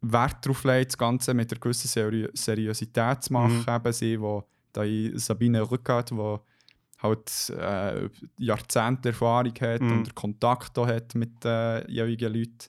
[0.00, 3.64] Wert darauf legt, das Ganze mit einer gewissen Seri Seriosität zu machen.
[3.66, 3.74] Mhm.
[3.74, 6.36] Eben sie, wo da in Sabine Rückert, die
[6.98, 9.92] halt äh, Jahrzehnte Erfahrung hat Mhm.
[9.92, 12.68] und Kontakt auch hat mit den jeweiligen Leuten.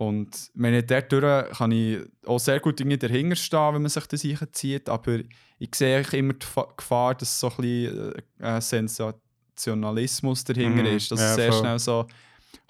[0.00, 4.24] Und meine, dadurch kann ich auch sehr gut irgendwie dahinter stehen, wenn man sich das
[4.24, 5.18] einzieht, aber
[5.58, 10.96] ich sehe immer die Fa- Gefahr, dass so ein bisschen äh, Sensationalismus dahinter Mhm.
[10.96, 11.60] ist, dass Ja, es sehr voll.
[11.60, 12.06] schnell so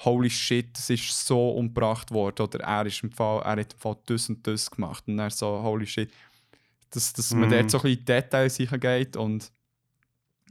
[0.00, 3.78] «Holy shit, es ist so umgebracht worden» oder «Er, ist im Fall, er hat im
[3.78, 6.10] Fall das und das gemacht» und dann so «Holy shit»,
[6.90, 7.52] dass, dass man Mhm.
[7.52, 9.52] dort so ein bisschen Details geht und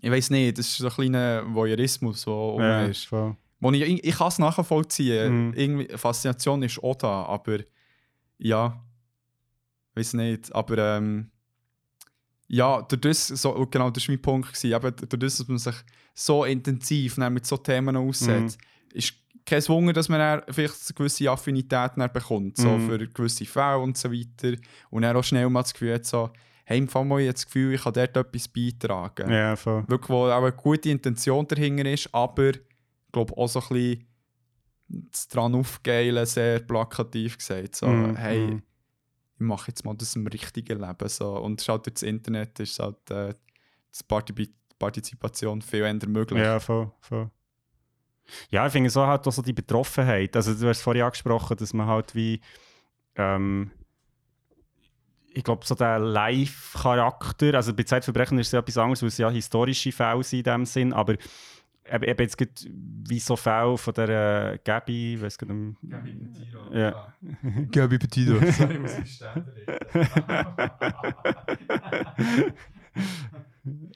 [0.02, 3.06] ich weiß nicht, das ist so ein kleiner Voyeurismus, der um ja, ist.
[3.08, 3.36] voll.
[3.60, 5.48] Wo ich, ich, ich kann es nachvollziehen.
[5.50, 5.54] Mhm.
[5.54, 7.60] Irgendwie, Faszination ist auch da, aber
[8.38, 8.82] ja,
[9.96, 10.54] weiß nicht.
[10.56, 11.30] Aber ähm,
[12.48, 14.48] ja, durch das, so, genau, das war mein Punkt.
[14.54, 15.76] Gewesen, eben, durch das, dass man sich
[16.14, 18.60] so intensiv mit so Themen aussetzt,
[18.94, 19.14] ist
[19.46, 22.88] kein Wunder, dass man vielleicht eine gewisse Affinität bekommt, so Mhm.
[22.90, 24.56] für gewisse Fälle und so weiter.
[24.90, 26.30] Und dann auch schnell mal das Gefühl hat, so,
[26.66, 29.84] hey, im Fall mal jetzt das Gefühl, ich kann dort etwas beitragen Ja, voll.
[29.88, 32.52] wirklich, wo auch eine gute Intention dahinter ist, aber
[33.12, 34.08] glaube auch so ein bisschen
[34.88, 37.76] das dran aufgeilen, sehr plakativ gesagt.
[37.76, 38.64] So, Mhm, hey, mhm.
[39.36, 41.10] ich mache jetzt mal das im richtigen Leben.
[41.10, 41.38] So.
[41.38, 46.42] Und schaut durch das Internet ist halt äh, die Parti Partizipation viel eher möglich.
[46.42, 47.30] Ja, voll, voll.
[48.50, 50.36] Ja, ich finde so halt auch so die Betroffenheit.
[50.38, 52.40] Also du hast vorhin angesprochen, dass man halt wie
[53.16, 53.72] ähm,
[55.34, 59.18] ich glaube, so der Live-Charakter, also bei Zeitverbrechen ist es ja etwas anderes, weil es
[59.18, 61.16] ja historische Fälle sind in dem Sinn, aber
[61.92, 65.78] eben, eben jetzt gibt wie so Fälle von der äh, Gabi, ich weiß gar nicht
[65.82, 66.04] mehr.
[66.72, 67.14] Ja.
[67.72, 68.40] Gabi Petito.
[68.52, 69.54] Sorry, muss ich Ständer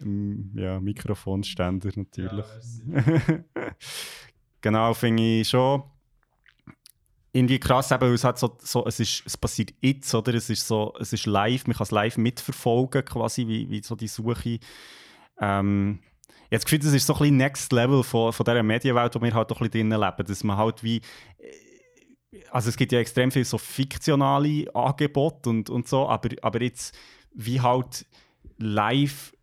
[0.01, 2.45] Mm, ja, Mikrofonständer natürlich.
[2.86, 3.03] Ja,
[4.62, 5.84] genau, finde ich schon
[7.34, 10.34] irgendwie krass, eben, weil es hat so, so es, ist, es passiert jetzt, oder?
[10.36, 13.95] Es ist so, es ist live, man kann es live mitverfolgen, quasi, wie, wie so
[13.95, 14.60] die Suche.
[15.41, 15.99] Ähm,
[16.58, 19.34] ich habe das ist so ein bisschen Next Level von, von dieser Medienwelt, wo wir
[19.34, 21.02] halt auch ein bisschen drinnen leben, dass man halt wie
[22.52, 26.96] also es gibt ja extrem viel so fiktionale Angebote und, und so, aber, aber jetzt
[27.34, 28.06] wie halt
[28.58, 29.34] live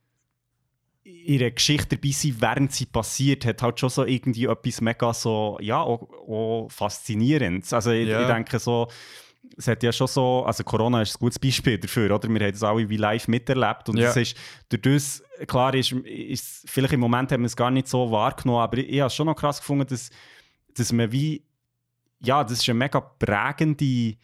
[1.02, 5.58] ihre Geschichte dabei sein, während sie passiert, hat halt schon so irgendwie etwas mega so,
[5.60, 7.72] ja, auch, auch faszinierendes.
[7.72, 8.22] Also ich, Ja.
[8.22, 8.88] ich denke so,
[9.56, 12.28] es hat ja schon so, also Corona ist ein gutes Beispiel dafür, oder?
[12.28, 14.06] Wir haben das alle wie live miterlebt und Ja.
[14.06, 14.36] das ist,
[14.68, 18.60] durch das, klar ist, ist, vielleicht im Moment haben wir es gar nicht so wahrgenommen,
[18.60, 20.10] aber ich, ich habe es schon noch krass gefunden, dass,
[20.74, 21.44] dass man wie,
[22.22, 24.16] ja, das ist eine mega prägende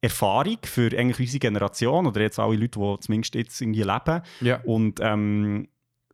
[0.00, 4.22] Erfahrung für eigentlich unsere Generation oder jetzt alle Leute, die zumindest jetzt irgendwie leben.
[4.40, 4.60] Ja.
[4.64, 5.68] Und, ähm,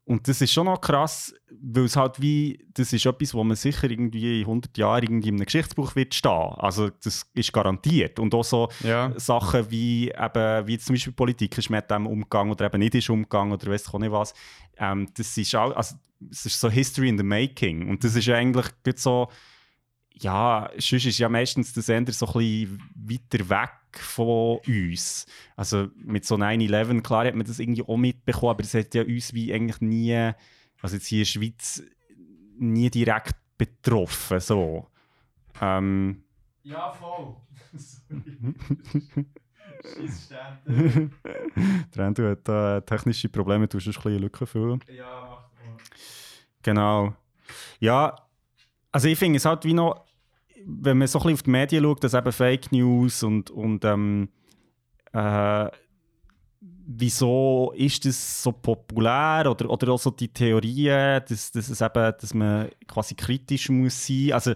[0.05, 1.33] und das ist schon noch krass,
[1.63, 5.29] weil es halt wie, das ist etwas, wo man sicher irgendwie in 100 Jahren irgendwie
[5.29, 6.53] in einem Geschichtsbuch wird stehen.
[6.57, 8.19] Also das ist garantiert.
[8.19, 9.13] Und auch so Ja.
[9.19, 13.09] Sachen wie eben, wie zum Beispiel Politik ist mit dem umgegangen oder eben nicht ist
[13.11, 14.35] umgegangen oder weiß ich auch nicht was.
[14.79, 15.95] Ähm, das ist auch, also
[16.31, 17.89] es ist so History in the making.
[17.89, 19.29] Und das ist ja eigentlich so,
[20.15, 25.26] ja, sonst ist ja meistens der Sender so ein bisschen weiter weg von uns.
[25.57, 29.03] Also mit so 9-11, klar hat man das irgendwie auch mitbekommen, aber es hat ja
[29.03, 30.33] uns wie eigentlich nie,
[30.83, 31.83] also jetzt hier in der Schweiz,
[32.59, 34.40] nie direkt betroffen.
[34.40, 34.87] So.
[35.61, 36.22] Ähm,
[36.62, 37.37] Ja, voll.
[39.83, 41.11] Ständer.
[41.94, 44.81] der Andrew hat da technische Probleme, du musst ein bisschen Lücken füllen.
[44.88, 45.76] Ja, mach mal.
[46.62, 47.14] Genau.
[47.79, 48.16] Ja,
[48.92, 50.05] also ich finde es halt wie noch,
[50.66, 53.85] wenn man so ein bisschen auf die Medien schaut, dass eben Fake News und, und
[53.85, 54.29] ähm,
[55.12, 55.68] äh,
[56.61, 62.12] wieso ist das so populär oder, oder auch so die Theorien, dass, dass, es eben,
[62.20, 64.33] dass man quasi kritisch muss sein.
[64.33, 64.55] Also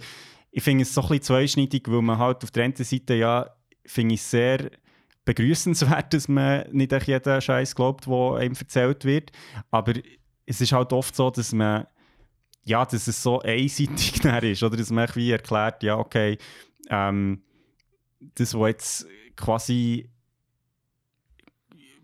[0.51, 3.51] ich finde es so ein bisschen zweischneidig, weil man halt auf der einen Seite ja,
[3.87, 4.71] finde ich sehr
[5.25, 9.33] begrüßenswert, dass man nicht jeden Scheiß glaubt, der einem erzählt wird.
[9.71, 9.95] Aber
[10.47, 11.87] es ist halt oft so, dass man
[12.65, 16.39] ja, dass es so einseitig ist, oder dass man wie erklärt, ja, okay,
[16.89, 17.43] ähm,
[18.37, 20.09] das, was jetzt quasi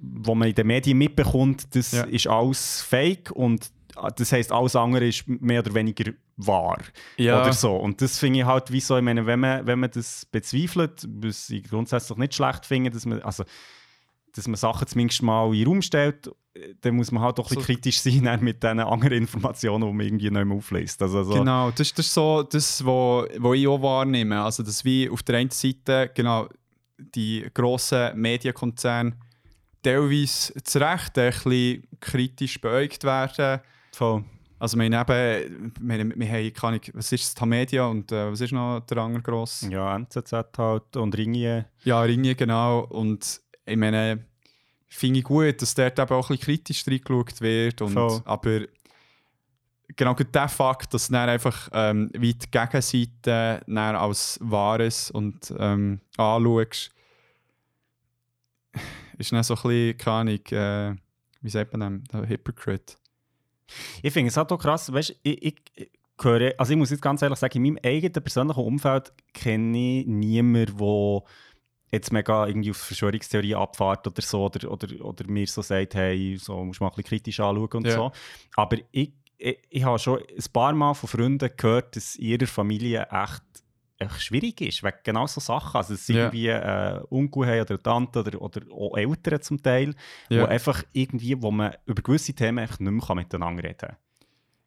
[0.02, 2.04] wo man in den Medien mitbekommt, das Ja.
[2.04, 6.78] ist alles fake und äh, das heisst, alles andere ist mehr oder weniger wahr
[7.42, 7.76] oder so.
[7.76, 11.06] Und das finde ich halt wie so, ich meine, wenn man, wenn man das bezweifelt,
[11.06, 13.44] was ich grundsätzlich nicht schlecht finde, dass man, also,
[14.34, 16.30] dass man Sachen zumindest mal in den Raum stellt,
[16.80, 19.92] dann muss man halt doch ein bisschen So- kritisch sein mit den anderen Informationen, die
[19.92, 21.00] man irgendwie nicht mehr aufliest.
[21.02, 24.42] Also, so, Genau, das, das ist so das, was wo ich auch wahrnehme.
[24.42, 26.48] Also, dass wie auf der einen Seite genau,
[26.98, 29.12] die grossen Medienkonzerne
[29.82, 33.60] teilweise zu Recht ein bisschen kritisch beäugt werden.
[33.92, 34.24] voll.
[34.58, 38.12] Also, wir haben eben, wir, haben- wir haben, keine Ahnung, was ist das, Tamedia und
[38.12, 39.66] äh, was ist noch der andere gross?
[39.70, 41.64] Ja, NZZ halt und Ringier.
[41.84, 42.80] Ja, Ringe, genau.
[42.80, 44.26] Und ich meine,
[44.90, 47.81] finde ich gut, dass dort eben auch ein bisschen kritisch reingeschaut wird.
[47.81, 48.20] Und, Voll.
[48.24, 48.61] aber
[49.96, 56.00] genau der Fakt, dass dann einfach ähm, wie die Gegenseite dann als Wahres und ähm,
[56.16, 56.90] anschaust,
[59.18, 60.96] ist dann so ein bisschen, keine Ahnung, äh,
[61.40, 62.94] wie sagt man das, Hypocrite.
[64.03, 67.03] Ich finde es halt auch krass, weißt ich, ich, ich höre, also ich muss jetzt
[67.03, 71.22] ganz ehrlich sagen, in meinem eigenen persönlichen Umfeld kenne ich niemanden, der
[71.92, 76.37] jetzt mega irgendwie auf Verschwörungstheorien abfährt oder so, oder, oder, oder mir so sagt, hey,
[76.38, 77.94] so musst du mal ein bisschen kritisch anschauen und Ja.
[77.94, 78.12] so.
[78.57, 82.46] Aber ich, ich, ich habe schon ein paar Mal von Freunden gehört, dass in ihrer
[82.46, 83.42] Familie echt,
[84.18, 85.76] schwierig ist, wegen genau so Sachen.
[85.76, 86.20] Also dass sie Ja.
[86.24, 89.94] irgendwie äh, Onkel oder Tante oder, oder auch Eltern zum Teil,
[90.31, 90.42] Ja.
[90.42, 93.96] wo einfach irgendwie, wo man über gewisse Themen einfach nicht mehr miteinander reden kann.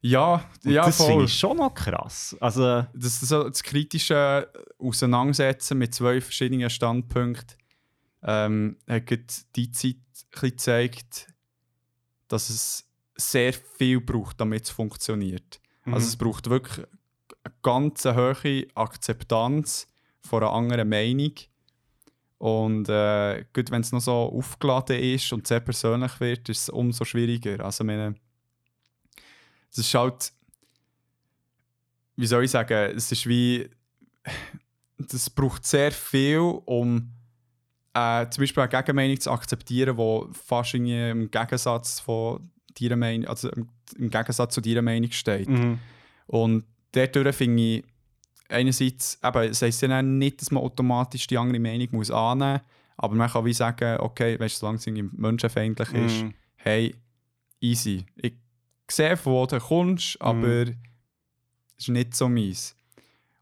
[0.06, 1.26] Ja, Und ja, das finde voll.
[1.26, 2.36] ich schon noch krass.
[2.42, 7.56] Also, das, so das kritische Auseinandersetzen mit zwei verschiedenen Standpunkten
[8.22, 9.96] ähm, hat die Zeit
[10.32, 11.28] gezeigt,
[12.28, 12.86] dass es
[13.16, 15.62] sehr viel braucht, damit es funktioniert.
[15.86, 15.94] Mhm.
[15.94, 16.86] Also es braucht wirklich
[17.46, 19.88] eine ganz hohe Akzeptanz
[20.20, 21.34] von einer anderen Meinung.
[22.39, 26.70] Und äh, gut, wenn es noch so aufgeladen ist und sehr persönlich wird, ist es
[26.70, 27.63] umso schwieriger.
[27.63, 28.16] Also, meine,
[29.74, 30.32] es ist halt,
[32.16, 33.70] wie soll ich sagen, es ist wie,
[34.98, 37.12] das braucht sehr viel, um
[37.94, 43.50] äh, zum Beispiel eine Gegenmeinung zu akzeptieren, die fast im Gegensatz von deiner Meinung, also
[43.50, 43.70] im,
[44.10, 45.50] Gegensatz zu deiner Meinung steht.
[45.50, 45.80] mhm.
[46.28, 47.84] Und dadurch finde ich,
[48.50, 52.62] einerseits, eben, es heisst ja nicht, dass man automatisch die andere Meinung muss annehmen muss,
[52.98, 56.34] aber man kann wie sagen, okay, weißt solange es irgendwie menschenfeindlich ist, Mhm.
[56.58, 56.96] hey,
[57.60, 58.06] easy.
[58.16, 58.34] Ich
[58.91, 60.76] sehe, von wo du kommst, aber es
[61.78, 62.76] ist nicht so meins.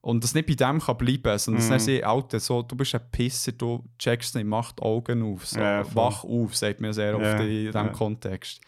[0.02, 1.70] Und das nicht bei dem kann bleiben, sondern Mhm.
[1.70, 5.46] dass sie Alter, so, du bist ein Pisser, du checkst nicht, mach die Augen auf,
[5.46, 5.86] so, voll.
[5.94, 7.88] wach auf, sagt mir sehr oft Ja, in diesem ja.
[7.90, 8.62] Kontext.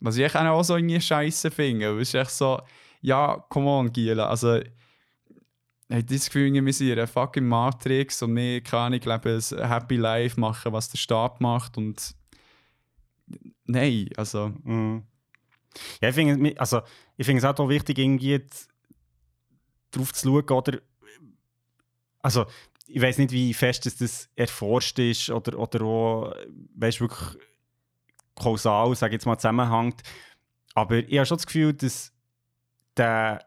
[0.00, 2.60] Was ich auch so irgendwie scheiße finde, weil es ist echt so,
[3.02, 8.22] ja, come on, Giela, also ich habe das Gefühl, wir sind in einer fucking Matrix
[8.22, 12.14] und wir, keine Ahnung, leben ein Happy Life, machen, was der Staat macht und
[13.64, 15.02] nein, also Mhm.
[16.00, 16.80] Ja, ich finde es- also,
[17.16, 18.44] ich finde es auch wichtig, irgendwie
[19.90, 20.78] drauf zu schauen, oder
[22.20, 22.46] also
[22.86, 26.34] ich weiß nicht, wie fest dass das erforscht ist oder, oder auch,
[26.74, 27.36] weißt, wirklich
[28.34, 30.02] kausal, sage jetzt mal, zusammenhängt.
[30.74, 32.12] Aber ich habe schon das Gefühl, dass
[32.96, 33.44] der,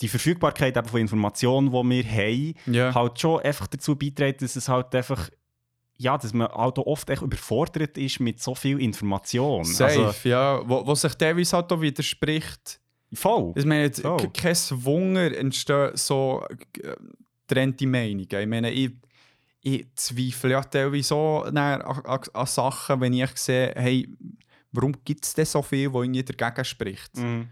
[0.00, 2.94] die Verfügbarkeit eben von Informationen, die wir haben, ja.
[2.94, 5.30] halt schon einfach dazu beiträgt, dass es halt einfach,
[5.98, 9.64] ja, dass man halt oft echt überfordert ist mit so viel Information.
[9.64, 10.60] Safe, Also, ja.
[10.68, 12.80] Wo, wo sich teilweise halt auch widerspricht.
[13.14, 13.52] voll.
[13.56, 16.94] Ich meine, jetzt k- kein Wunder entstehen so äh,
[17.46, 18.26] getrennte Meinungen.
[18.30, 18.90] Ich meine, ich,
[19.60, 24.08] ich zweifle ja teilweise auch dann an, an, an Sachen, wenn ich sehe, hey,
[24.72, 27.16] warum gibt es denn so viel, wo irgendwie dagegen spricht?
[27.16, 27.48] Mhm.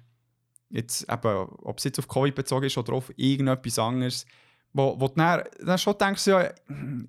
[0.70, 4.24] Jetzt eben, ob es jetzt auf Covid bezogen ist oder auf irgendetwas anderes,
[4.72, 6.48] wo, wo du dann, dann schon denkst, ja,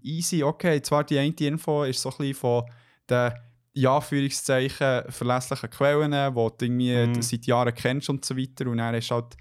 [0.01, 2.63] easy, okay, zwar die eine Info ist so ein bisschen von
[3.09, 3.31] den
[3.73, 7.21] ja, Anführungszeichen verlässlichen Quellen, die du irgendwie Mhm.
[7.21, 8.67] seit Jahren kennst und so weiter.
[8.67, 9.37] Und dann ist halt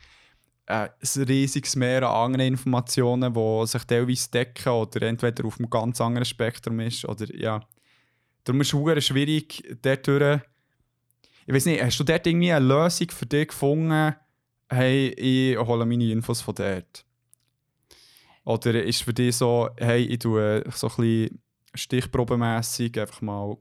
[0.67, 5.69] äh, ein riesiges Meer an anderen Informationen, die sich teilweise decken oder entweder auf einem
[5.71, 7.61] ganz anderen Spektrum ist oder ja.
[8.45, 10.41] Darum ist es schwierig, dort durch
[11.47, 14.15] ich weiß nicht, hast du dort irgendwie eine Lösung für dich gefunden?
[14.69, 17.05] Hey, ich hole meine Infos von dort.
[18.51, 21.41] Oder ist für dich so, hey, ich tue so ein bisschen
[21.75, 23.57] stichprobenmässig einfach mal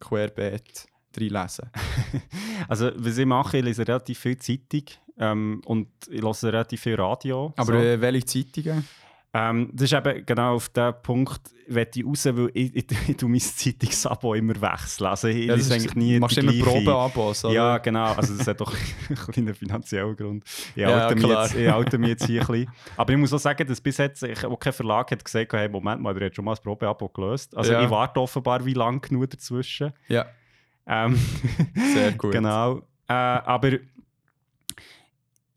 [0.00, 0.86] querbeet
[1.16, 1.70] reinlesen?
[2.68, 4.84] Also, was ich mache, ich lese relativ viel Zeitung.
[5.18, 7.52] Ähm, und ich höre relativ viel Radio.
[7.56, 7.78] Aber so.
[7.78, 8.88] äh, welche Zeitungen?
[9.36, 13.16] Ähm, das ist eben genau auf den Punkt, will ich raus, weil ich, ich, ich,
[13.16, 15.06] tue mein Zeitungsabo immer wechseln.
[15.08, 16.52] Also ich Ja, das ist- eigentlich nie machst immer.
[16.62, 17.52] Probeabos, oder?
[17.54, 18.12] Ja, genau.
[18.12, 18.72] Also das hat doch
[19.08, 20.44] einen kleinen finanziellen Grund.
[20.46, 21.42] Ich Ja, halte mich, klar.
[21.46, 22.70] jetzt, ich halte mich jetzt hier ein bisschen.
[22.96, 25.68] Aber ich muss auch sagen, dass bis jetzt ich, auch kein Verlag hat gesagt, hey,
[25.68, 27.56] Moment mal, der hat schon mal das Probeabo gelöst.
[27.56, 27.82] Also Ja.
[27.82, 29.92] ich warte offenbar wie lange genug dazwischen.
[30.06, 30.26] Ja,
[30.86, 31.18] Ähm,
[31.92, 32.30] sehr gut.
[32.32, 32.82] Genau.
[33.08, 33.72] Äh, aber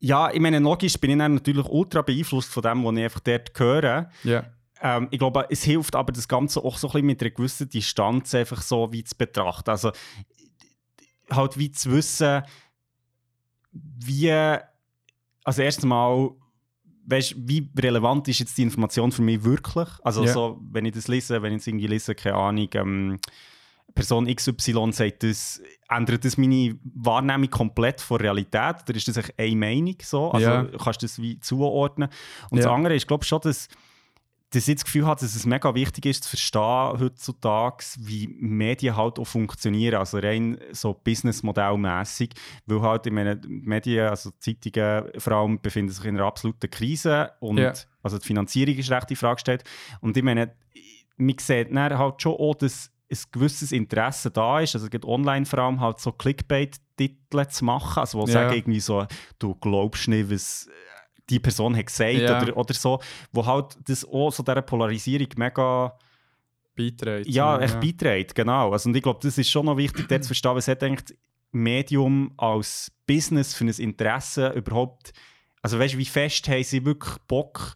[0.00, 3.20] ja, ich meine, logisch bin ich dann natürlich ultra beeinflusst von dem, was ich einfach
[3.20, 4.10] dort höre.
[4.24, 4.44] Ja,
[4.80, 7.68] Ähm, ich glaube, es hilft aber das Ganze auch so ein bisschen mit einer gewissen
[7.68, 9.70] Distanz einfach so wie zu betrachten.
[9.70, 9.90] Also
[11.30, 12.42] halt wie zu wissen,
[13.72, 14.30] wie,
[15.44, 16.30] also erstens mal,
[17.06, 19.88] weißt, wie relevant ist jetzt die Information für mich wirklich?
[20.02, 20.32] Also Ja.
[20.32, 23.18] so, wenn ich das lese, wenn ich jetzt irgendwie lese, keine Ahnung, ähm,
[23.98, 28.76] Person XY sagt das, ändert das meine Wahrnehmung komplett von Realität?
[28.88, 30.30] Oder ist das eine Meinung so?
[30.30, 30.64] Also Ja.
[30.82, 32.08] kannst du das wie zuordnen?
[32.48, 32.72] Und das Ja.
[32.74, 33.68] andere ist, glaube ich, schon, dass
[34.50, 38.96] dass ich das Gefühl habe, dass es mega wichtig ist, zu verstehen heutzutage, wie Medien
[38.96, 39.96] halt auch funktionieren.
[39.96, 42.30] Also rein so businessmodellmässig.
[42.64, 46.70] Weil halt, ich meine, die Medien, also Zeitungen vor allem, befinden sich in einer absoluten
[46.70, 47.32] Krise.
[47.40, 47.74] Und Ja.
[48.02, 49.64] also die Finanzierung ist recht in Frage gestellt.
[50.00, 50.54] Und ich meine,
[51.18, 54.74] man sieht halt schon auch, dass ein gewisses Interesse da ist.
[54.74, 58.32] Also es gibt online vor allem halt so Clickbait-Titel zu machen, also wo Ja.
[58.32, 59.06] sagen irgendwie so,
[59.38, 60.68] du glaubst nicht, was
[61.30, 62.40] die Person hat gesagt Ja.
[62.42, 63.00] oder, oder so,
[63.32, 65.96] wo halt das auch so dieser Polarisierung mega
[66.74, 67.26] beiträgt.
[67.28, 68.72] ja, echt beiträgt, genau.
[68.72, 71.18] Also, und ich glaube, das ist schon noch wichtig, dort zu verstehen, was hat eigentlich
[71.50, 75.12] Medium als Business für ein Interesse überhaupt,
[75.62, 77.74] also weißt du, wie fest haben sie wirklich Bock,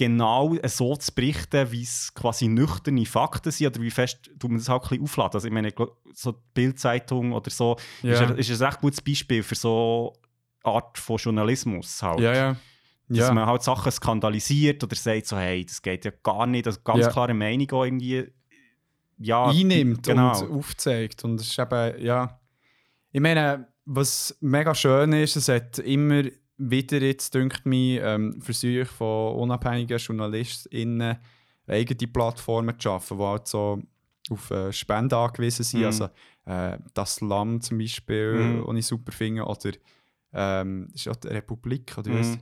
[0.00, 4.58] genau so zu berichten, wie es quasi nüchterne Fakten sind, oder wie fest tut man
[4.58, 5.34] das halt ein bisschen aufladen.
[5.34, 5.72] Also ich meine,
[6.14, 10.14] so die Bildzeitung oder so Ja, ist, ein, ist ein recht gutes Beispiel für so
[10.64, 12.20] Art von Journalismus halt.
[12.20, 12.56] ja, ja.
[13.08, 13.34] Dass ja.
[13.34, 16.66] man halt Sachen skandalisiert oder sagt so, hey, das geht ja gar nicht.
[16.66, 17.10] Also ganz Ja.
[17.10, 18.24] klare Meinung auch irgendwie
[19.18, 20.40] ja, einnimmt genau.
[20.40, 21.24] und aufzeigt.
[21.24, 22.40] Und es ist eben, ja.
[23.12, 26.22] Ich meine, was mega schön ist, es hat immer
[26.62, 31.16] wieder jetzt, dünkt mich, ähm, Versuche von unabhängigen JournalistInnen
[31.66, 33.82] eigene Plattformen zu schaffen, die halt so
[34.28, 35.80] auf äh, Spenden angewiesen sind.
[35.80, 35.86] Mhm.
[35.86, 36.08] Also
[36.46, 38.64] äh, das Lamm zum Beispiel, Mhm.
[38.66, 39.70] das ich super finde, oder
[40.32, 42.18] ähm, ist auch die Republik, oder Mhm.
[42.18, 42.38] was?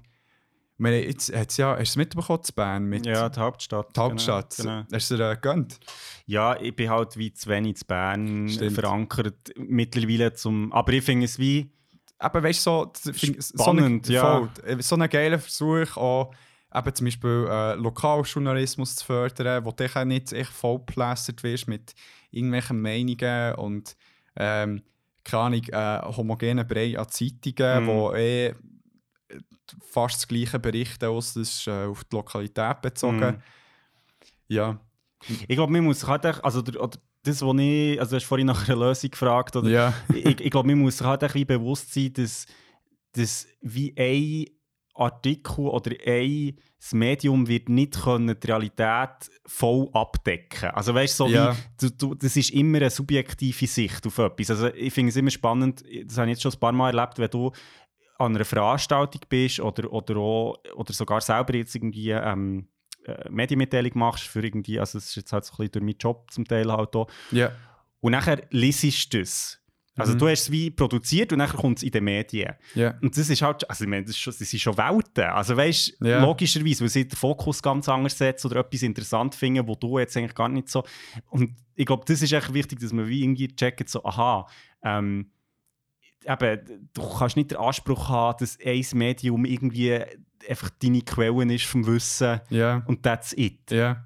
[0.80, 3.96] Meine, jetzt hat's ja, hast du es mitbekommen zu Bern mit Ja, die Hauptstadt.
[3.96, 4.56] die Hauptstadt?
[4.56, 4.86] Genau, genau.
[4.92, 5.80] Hast du dir äh, gegönnt?
[6.26, 8.74] Ja, ich bin halt wie zu wenig in Bern Stimmt.
[8.74, 10.72] verankert mittlerweile zum.
[10.72, 11.72] Aber ich finde es wie.
[12.22, 14.22] Eben, weißt so, d- find- so, Spannend, eine, ja.
[14.22, 16.32] voll, äh, so einen geilen Versuch, auch
[16.74, 21.94] eben zum Beispiel äh, Lokaljournalismus zu fördern, wo du nicht echt vollplästert wirst mit
[22.30, 23.96] irgendwelchen Meinungen und
[24.36, 24.82] ähm,
[25.24, 27.86] keine Ahnung, äh, homogenen Brei an Zeitungen, Mhm.
[27.86, 28.54] wo eh
[29.90, 33.18] fast das gleiche berichten, außer das ist äh, auf die Lokalität bezogen.
[33.36, 33.42] Mhm.
[34.48, 34.80] Ja.
[35.28, 36.24] Ich glaube, man muss halt.
[36.44, 38.00] Also, der- oder das, was ich.
[38.00, 39.56] Also, du hast vorhin nach einer Lösung gefragt.
[39.56, 39.94] Oder, ja.
[40.14, 42.46] ich, ich glaube, man muss sich halt echt wie bewusst sein, dass,
[43.12, 44.46] dass wie ein
[44.94, 50.70] Artikel oder ein das Medium wird nicht können die Realität voll abdecken.
[50.70, 51.52] Also weißt so Ja.
[51.54, 54.50] wie, du, du, das ist immer eine subjektive Sicht auf etwas.
[54.50, 57.18] Also ich finde es immer spannend, das habe ich jetzt schon ein paar Mal erlebt,
[57.18, 57.50] wenn du
[58.18, 62.68] an einer Veranstaltung bist oder, oder, auch, oder sogar selber jetzt irgendwie ähm,
[63.08, 65.98] äh, Medienmitteilung machst für irgendwie, also es ist jetzt halt so ein bisschen durch meinen
[65.98, 67.52] Job zum Teil halt auch, ja.
[68.00, 69.54] und nachher liest du das.
[69.96, 70.18] Also Mhm.
[70.18, 72.54] du hast es wie produziert und nachher kommt es in den Medien.
[72.76, 72.96] Ja.
[73.02, 75.24] Und das ist halt, also ich meine, das, ist schon, das sind schon Welten.
[75.24, 76.24] Also weißt du, Ja.
[76.24, 80.16] logischerweise, weil sie den Fokus ganz anders setzen oder etwas interessant finden, wo du jetzt
[80.16, 80.84] eigentlich gar nicht so...
[81.30, 84.46] Und ich glaube, das ist echt wichtig, dass man wie irgendwie checkt, so, aha,
[84.84, 85.32] ähm,
[86.24, 90.00] eben, du kannst nicht den Anspruch haben, dass ein Medium irgendwie
[90.48, 92.82] einfach deine Quellen ist vom Wissen Ja.
[92.86, 93.70] und that's it.
[93.70, 94.04] Ja.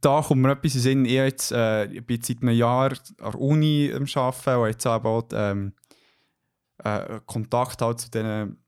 [0.00, 1.04] Da kommt mir etwas in Sinn.
[1.06, 2.98] Ich, jetzt, äh, ich bin seit einem Jahr an
[3.32, 5.72] der Uni am Arbeiten und jetzt aber auch ähm,
[6.84, 8.62] äh, Kontakt halt zu diesen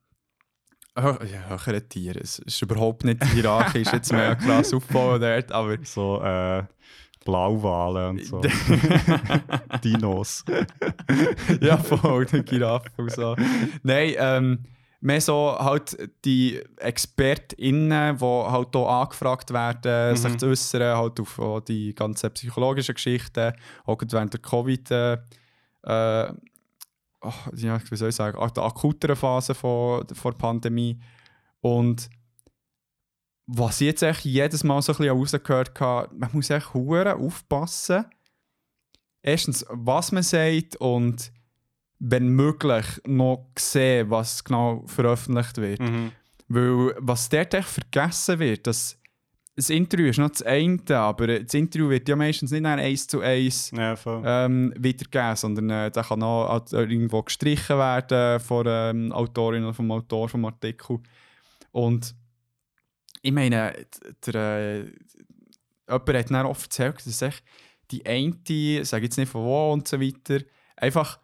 [0.97, 2.21] höheren Tieren.
[2.23, 6.65] Es ist überhaupt nicht hierarchisch, jetzt mehr krass aufbauen dort, aber So äh,
[7.25, 8.41] Blauwale und so.
[9.85, 10.45] Dinos.
[11.61, 13.37] ja, voll, die Giraffe und so.
[13.83, 14.59] Nein, ähm,
[15.01, 20.17] mehr so halt die ExpertInnen, die halt hier angefragt werden, Mhm.
[20.17, 23.53] sich zu äußern, halt auf auch die ganzen psychologischen Geschichten,
[23.85, 25.13] auch während der Covid, äh,
[25.85, 26.33] äh,
[27.21, 31.01] ach, ja, wie soll ich sagen, auch der akuteren Phase von, von der Pandemie.
[31.61, 32.09] Und
[33.47, 38.05] was ich jetzt echt jedes Mal so ein bisschen rausgehört habe, man muss echt aufpassen.
[39.23, 41.33] Erstens, was man sagt und
[41.99, 45.81] wenn möglich, noch sehen, was genau veröffentlicht wird.
[45.81, 46.13] Mhm.
[46.49, 48.99] Weil was dort echt vergessen wird, dass
[49.59, 53.21] das Interview ist noch das eine, aber das Interview wird ja meistens nicht eins zu
[53.21, 58.91] eins Ja, ähm, wiedergegeben, sondern äh, der kann auch halt irgendwo gestrichen werden von der
[58.91, 61.01] ähm, Autorin oder vom Autor vom Artikel.
[61.73, 62.15] Und
[63.21, 63.75] ich meine,
[64.27, 64.79] der, äh,
[65.89, 67.43] jemand hat dann oft erzählt, dass echt
[67.91, 70.45] die eine, ich sage jetzt nicht von wo und so weiter,
[70.77, 71.19] einfach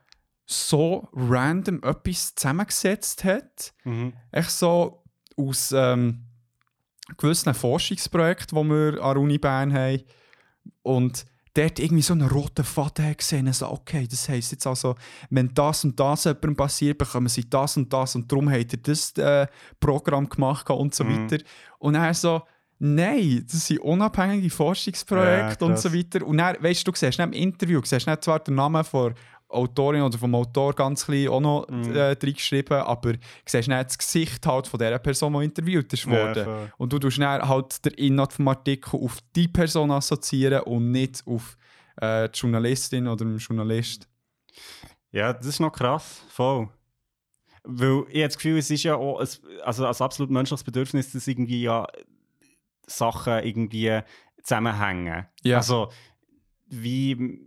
[0.47, 3.73] so random etwas zusammengesetzt hat.
[3.85, 4.13] Mhm.
[4.31, 5.03] Echt so
[5.37, 6.25] aus ähm,
[7.17, 10.03] gewissen Forschungsprojekten, die wir an der Uni Bern haben.
[10.83, 11.25] Und
[11.55, 13.47] dort irgendwie so einen roten Faden gesehen.
[13.47, 14.97] Also, okay, das heisst jetzt also,
[15.31, 18.79] wenn das und das jemandem passiert, bekommen sie das und das und darum hat er
[18.79, 19.47] das äh,
[19.81, 21.31] Programm gemacht und so Mhm.
[21.31, 21.45] weiter.
[21.79, 22.43] Und dann so,
[22.79, 26.27] nein, das sind unabhängige Forschungsprojekte Ja, und so weiter.
[26.27, 28.83] Und dann, weißt du, du siehst dann im Interview, du siehst nicht zwar den Namen
[28.85, 29.15] von
[29.55, 31.95] Autorin oder vom Autor ganz klein auch noch Mhm.
[31.95, 36.07] äh, reingeschrieben, aber du siehst nicht das Gesicht halt von der Person, die interviewt ist
[36.09, 36.47] worden.
[36.47, 36.69] Ja.
[36.77, 41.23] Und du tust dann halt den Inhalt vom Artikel auf die Person assoziieren und nicht
[41.27, 41.57] auf
[42.01, 44.09] äh, die Journalistin oder den Journalist.
[45.13, 46.69] Ja, das ist noch krass, voll.
[47.63, 49.29] Weil ich habe das Gefühl, es ist ja auch ein,
[49.63, 51.87] also ein absolut menschliches Bedürfnis, dass irgendwie ja
[52.87, 54.01] Sachen irgendwie
[54.43, 55.27] zusammenhängen.
[55.43, 55.57] Ja.
[55.59, 55.91] Also,
[56.67, 57.41] wie.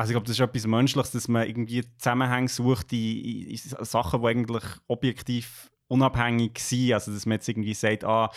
[0.00, 3.56] Also, ich glaube, das ist etwas Menschliches, dass man irgendwie Zusammenhänge sucht in, in, in
[3.84, 6.94] Sachen, die eigentlich objektiv unabhängig sind.
[6.94, 8.30] Also, dass man jetzt irgendwie sagt, ah,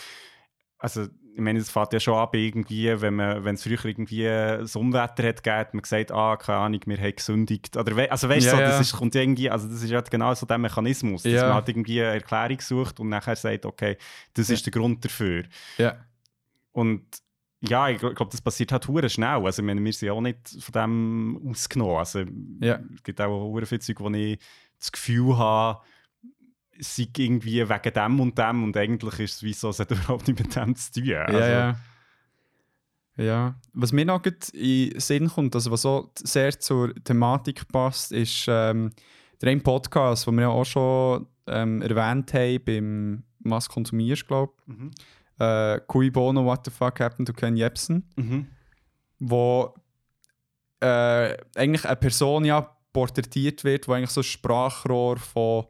[0.78, 1.04] also,
[1.36, 4.76] ich meine, es fängt ja schon ab, irgendwie, wenn man, wenn es früher irgendwie das
[4.76, 7.76] Unwetter hat gegeben, man gesagt, ah, keine Ahnung, wir haben gesündigt.
[7.76, 8.68] Oder, we- also, weißt du, Ja, so, ja.
[8.68, 11.44] das ist, kommt ja irgendwie, also, das ist ja genau so der Mechanismus, dass Ja.
[11.46, 13.96] man halt irgendwie eine Erklärung sucht und nachher sagt, okay,
[14.34, 14.54] das Ja.
[14.54, 15.44] ist der Grund dafür.
[15.78, 15.96] Ja.
[16.72, 17.04] Und
[17.68, 19.44] ja, ich glaube, das passiert halt hure schnell.
[19.44, 21.96] Also, ich meine, wir sind ja auch nicht von dem ausgenommen.
[21.96, 22.24] Also,
[22.60, 22.80] Ja.
[22.94, 24.38] es gibt auch viele Zeug, wo ich
[24.78, 25.80] das Gefühl habe,
[26.78, 30.26] sei irgendwie wegen dem und dem und eigentlich ist es wie so, es hat überhaupt
[30.28, 31.14] nicht mit dem zu tun.
[31.14, 31.76] Also, Ja, ja.
[33.16, 33.54] Ja.
[33.72, 38.46] Was mir noch in den Sinn kommt, also was so sehr zur Thematik passt, ist
[38.48, 38.90] ähm,
[39.40, 44.54] der ein Podcast, den wir ja auch schon ähm, erwähnt haben beim «Was konsumierst», glaube
[44.66, 44.90] Mhm.
[45.38, 48.46] Äh, «Cui bono, what the fuck happened to Ken Jebsen?» Mhm.
[49.20, 49.74] wo
[50.80, 55.66] äh, eigentlich eine Person ja porträtiert wird, die eigentlich so ein Sprachrohr von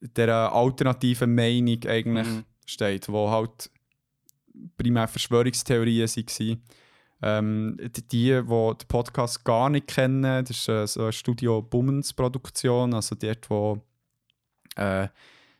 [0.00, 2.44] der alternativen Meinung eigentlich Mhm.
[2.66, 3.70] steht, wo halt
[4.76, 6.62] primär Verschwörungstheorien waren.
[7.24, 11.62] Ähm, die, die die den Podcast gar nicht kennen, das ist äh, so eine Studio
[11.62, 13.80] Bummens Produktion, also dort, wo
[14.76, 15.06] äh,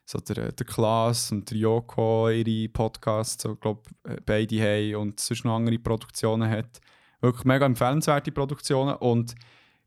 [0.05, 5.19] so der, der Klaas und der Joko ihre Podcasts, so, glaub, äh, beide haben und
[5.19, 6.81] sonst noch andere Produktionen hat.
[7.21, 9.35] Wirklich mega empfehlenswerte Produktionen und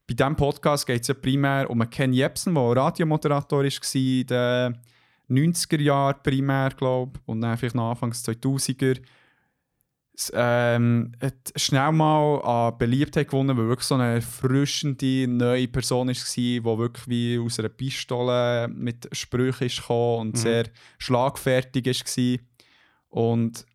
[0.08, 4.78] bei diesem Podcast geht es ja primär um Ken Jebsen, der Radiomoderator war in den
[5.28, 9.00] 90er Jahren primär, glaube ich, und dann vielleicht noch Anfangs 2000er.
[10.18, 16.08] Es, ähm, hat schnell mal an Beliebtheit gewonnen, weil wirklich so eine erfrischende neue Person
[16.08, 20.40] war, die wirklich wie aus einer Pistole mit Sprüchen ist gekommen und Mhm.
[20.40, 20.64] sehr
[20.98, 22.38] schlagfertig war.
[23.10, 23.66] Und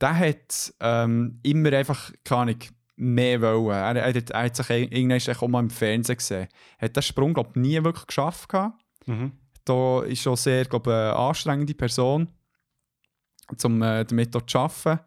[0.00, 2.58] der hat ähm, immer einfach, keine Ahnung,
[2.96, 3.70] mehr wollen.
[3.96, 6.48] Er, er, hat- er hat sich ir- irgendwann auch mal im Fernsehen gesehen.
[6.78, 8.52] Hat den Sprung, glaube ich, nie wirklich geschafft.
[9.06, 9.32] Mhm.
[9.64, 12.28] Da ist schon sehr, glaube ich, eine anstrengende Person,
[13.64, 15.00] um äh, damit auch zu arbeiten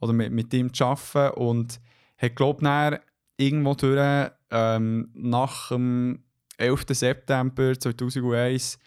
[0.00, 1.38] oder mit, mit ihm zu arbeiten.
[1.38, 1.80] Und
[2.16, 3.00] hat, glaube
[3.36, 6.22] ich, irgendwo durch, ähm, nach dem
[6.56, 6.86] 11.
[6.90, 8.78] September 2001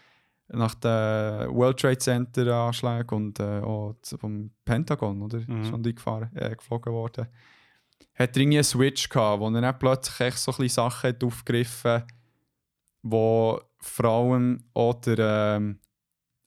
[0.53, 5.39] nach den World Trade Center Anschlägen und äh, auch vom Pentagon, oder?
[5.47, 5.63] Mhm.
[5.63, 7.27] Schon die gefahren, äh, geflogen worden.
[8.15, 11.09] Hat er irgendwie einen Switch gehabt, wo er dann plötzlich echt so ein bisschen Sachen
[11.09, 12.03] hat aufgegriffen
[13.03, 15.79] wo Frauen oder ähm,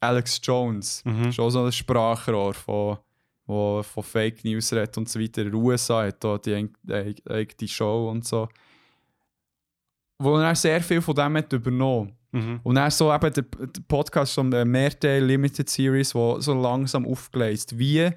[0.01, 1.33] Alex Jones, Mhm.
[1.33, 2.99] schon so ein Sprachrohr von,
[3.47, 5.43] wo von Fake News redet und so weiter.
[5.43, 8.49] In den USA hat da die eig- eig- eigene Show und so.
[10.19, 12.13] Wo er sehr viel von dem hat übernommen.
[12.33, 12.61] Mhm.
[12.63, 17.07] Und dann so eben der, der Podcast von der Mehrteil Limited Series, wo so langsam
[17.07, 18.11] aufgeleist, wie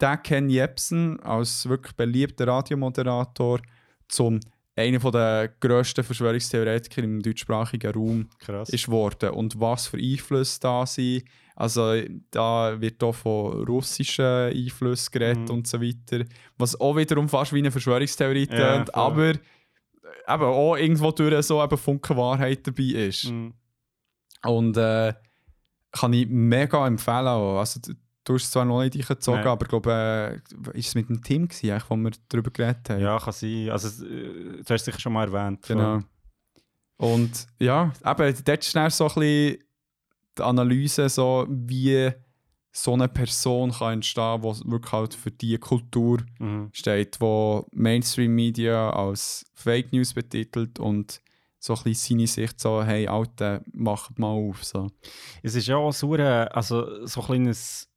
[0.00, 3.60] der Ken Jebsen als wirklich beliebter Radiomoderator
[4.08, 4.40] zum
[4.76, 8.68] einer der grössten Verschwörungstheoretiker im deutschsprachigen Raum Krass.
[8.68, 11.24] ist worden und was für Einflüsse da sind.
[11.54, 15.54] Also da wird auch von russischen Einflüssen geredet Mhm.
[15.54, 16.24] und so weiter,
[16.58, 21.62] was auch wiederum fast wie eine Verschwörungstheorie Ja, tönt, aber eben auch irgendwo durch so
[21.64, 23.30] eben Funken Wahrheit dabei ist.
[23.30, 23.54] Mhm.
[24.44, 25.14] Und äh,
[25.92, 27.26] kann ich mega empfehlen.
[27.26, 27.58] Auch.
[27.60, 27.80] Also,
[28.26, 29.48] du, hast es zwar noch nicht eingezogen, Nein.
[29.48, 30.42] aber ich glaube,
[30.74, 33.00] äh, ist es mit dem Team, gewesen, wo wir darüber geredet haben?
[33.00, 33.70] Ja, kann sein.
[33.70, 35.62] Also, äh, du hast es sicher schon mal erwähnt.
[35.66, 36.00] Genau.
[36.98, 39.58] Und ja, eben, dort ist dann so ein bisschen
[40.38, 42.10] die Analyse, so, wie
[42.72, 46.68] so eine Person kann entstehen kann, die wirklich halt für diese Kultur Mhm.
[46.72, 51.22] steht, wo Mainstream-Media als Fake News betitelt und
[51.58, 54.62] so ein bisschen seine Sicht so, hey, Alter, macht mal auf.
[54.62, 54.90] So.
[55.42, 57.88] Es ist ja auch so, eine, also so ein kleines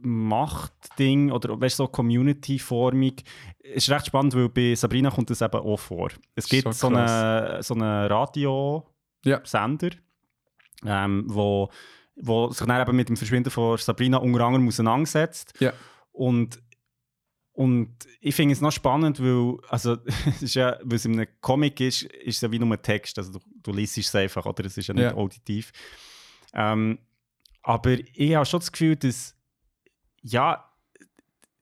[0.00, 3.12] Machtding oder weißt, so Community-Formung.
[3.62, 6.10] Es ist recht spannend, weil bei Sabrina kommt das eben auch vor.
[6.34, 9.90] Es gibt Schon so einen so eine Radiosender,
[10.84, 11.70] ähm, wo,
[12.16, 15.54] wo sich dann eben mit dem Verschwinden von Sabrina unter anderem auseinandersetzt.
[15.60, 15.72] Ja.
[16.12, 16.62] Und,
[17.52, 19.96] und ich finde es noch spannend, weil, also,
[20.28, 22.82] es ist ja, weil es in einem Comic ist, ist es ja wie nur ein
[22.82, 23.18] Text.
[23.18, 24.64] Also du, du liest es einfach, oder?
[24.64, 25.14] Es ist ja nicht Ja.
[25.14, 25.72] auditiv.
[26.54, 26.98] Ähm,
[27.62, 29.35] aber ich habe schon das Gefühl, dass
[30.26, 30.70] ja,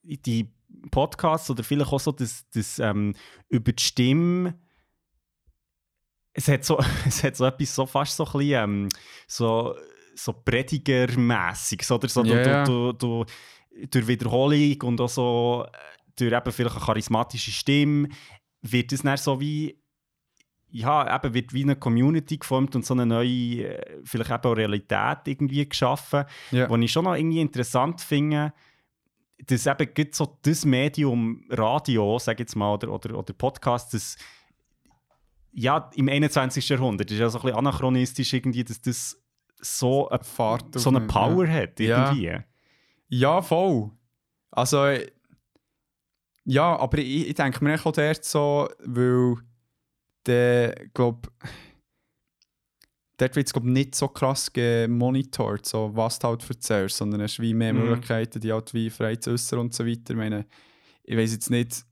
[0.02, 0.52] die
[0.90, 3.14] Podcasts oder vielleicht auch so das, das ähm,
[3.48, 4.54] über die Stimme
[6.34, 8.88] es hat so, es hat so etwas so fast so ein bisschen, ähm,
[9.26, 9.74] so,
[10.14, 12.08] so Predigermäßiges, oder?
[12.08, 12.64] So, ja.
[12.64, 15.76] du, du, du, durch Wiederholung und auch so äh,
[16.16, 18.08] durch eben vielleicht eine charismatische Stimme
[18.62, 19.80] wird es dann so wie
[20.76, 23.28] ja, eben wird wie eine Community geformt und so eine neue,
[23.78, 26.68] äh, vielleicht eben auch Realität irgendwie geschaffen, Ja.
[26.68, 28.52] was ich schon noch irgendwie interessant finde,
[29.46, 33.94] dass eben gerade so das Medium Radio, sag ich jetzt mal, oder, oder, oder Podcast,
[33.94, 34.16] das
[35.52, 36.68] ja, im 21.
[36.68, 39.22] Jahrhundert ist ja so ein bisschen anachronistisch irgendwie, dass das
[39.60, 42.10] so eine, Fahrt so eine Power hat Ja.
[42.10, 42.36] irgendwie.
[43.08, 43.92] Ja, voll.
[44.50, 44.84] Also,
[46.44, 49.36] ja, aber ich, ich denke mir auch dort so, weil
[50.26, 51.30] der, glaub,
[53.16, 57.54] dort wird es nicht so krass gemonitort, so, was du halt erzählst, sondern hast wie
[57.54, 57.90] mehr Mhm.
[57.90, 60.10] Möglichkeiten, die halt wie frei zu äußern und so weiter.
[60.10, 60.46] Ich meine,
[61.04, 61.84] ich weiß jetzt nicht,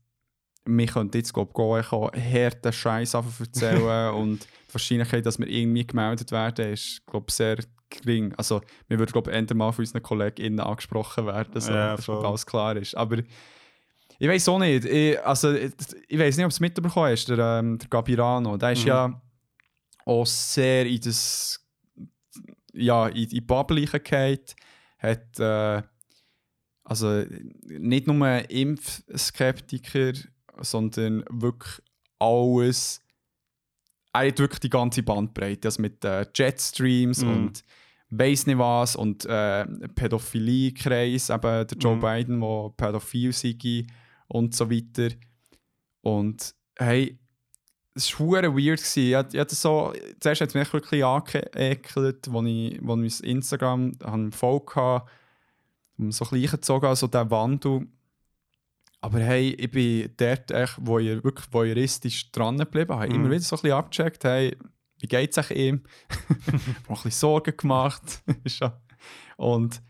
[0.65, 5.47] wir könnten jetzt glaub, gehen, ich kann harten Scheiß erzählen und die Wahrscheinlichkeit, dass wir
[5.47, 7.57] irgendwie gemeldet werden, ist glaub, sehr
[7.89, 8.33] gering.
[8.35, 12.45] Also, wir würden glaube ich mal von unseren KollegInnen angesprochen werden, so, Ja, dass alles
[12.45, 12.95] klar ist.
[12.95, 13.17] Aber
[14.19, 14.85] ich weiß auch nicht.
[14.85, 15.71] Ich, also, ich,
[16.07, 18.57] ich weiß nicht, ob es mitbekommen hast, der, ähm, der Gabirano.
[18.57, 18.87] Der ist Mhm.
[18.87, 19.21] ja
[20.05, 21.59] auch sehr in das
[22.73, 23.85] ja, in die Bubble.
[23.87, 25.81] Hat äh,
[26.85, 27.23] also
[27.65, 30.13] nicht nur Impfskeptiker,
[30.61, 31.81] sondern wirklich
[32.19, 32.99] alles.
[34.13, 37.29] Er hat wirklich die ganze Bandbreite, also mit äh, Jetstreams Mhm.
[37.29, 37.63] und
[38.09, 41.99] weiss nicht was und äh, Pädophilie-Kreis, eben der Joe Mhm.
[42.01, 43.55] Biden, der pädophil sei
[44.27, 45.15] und so weiter.
[46.01, 47.17] Und hey,
[47.95, 48.79] es war weird.
[48.79, 48.97] gewesen.
[48.97, 53.03] Ich, ich hatte so, zuerst hat es mich wirklich angeekelt, als ich, als ich mein
[53.03, 54.31] Instagram habe
[54.75, 55.05] hatte,
[55.97, 57.87] und so ein bisschen eingezogen habe, so diesen Wandel.
[59.01, 63.15] Aber hey, ich bin dort echt voyeur, wirklich voyeuristisch dran geblieben, habe Mhm.
[63.15, 64.57] immer wieder so ein bisschen abgecheckt, hey,
[64.99, 65.83] wie geht es ihm?
[66.37, 66.57] Mir
[66.87, 68.23] auch ein bisschen Sorgen gemacht.
[69.37, 69.81] Und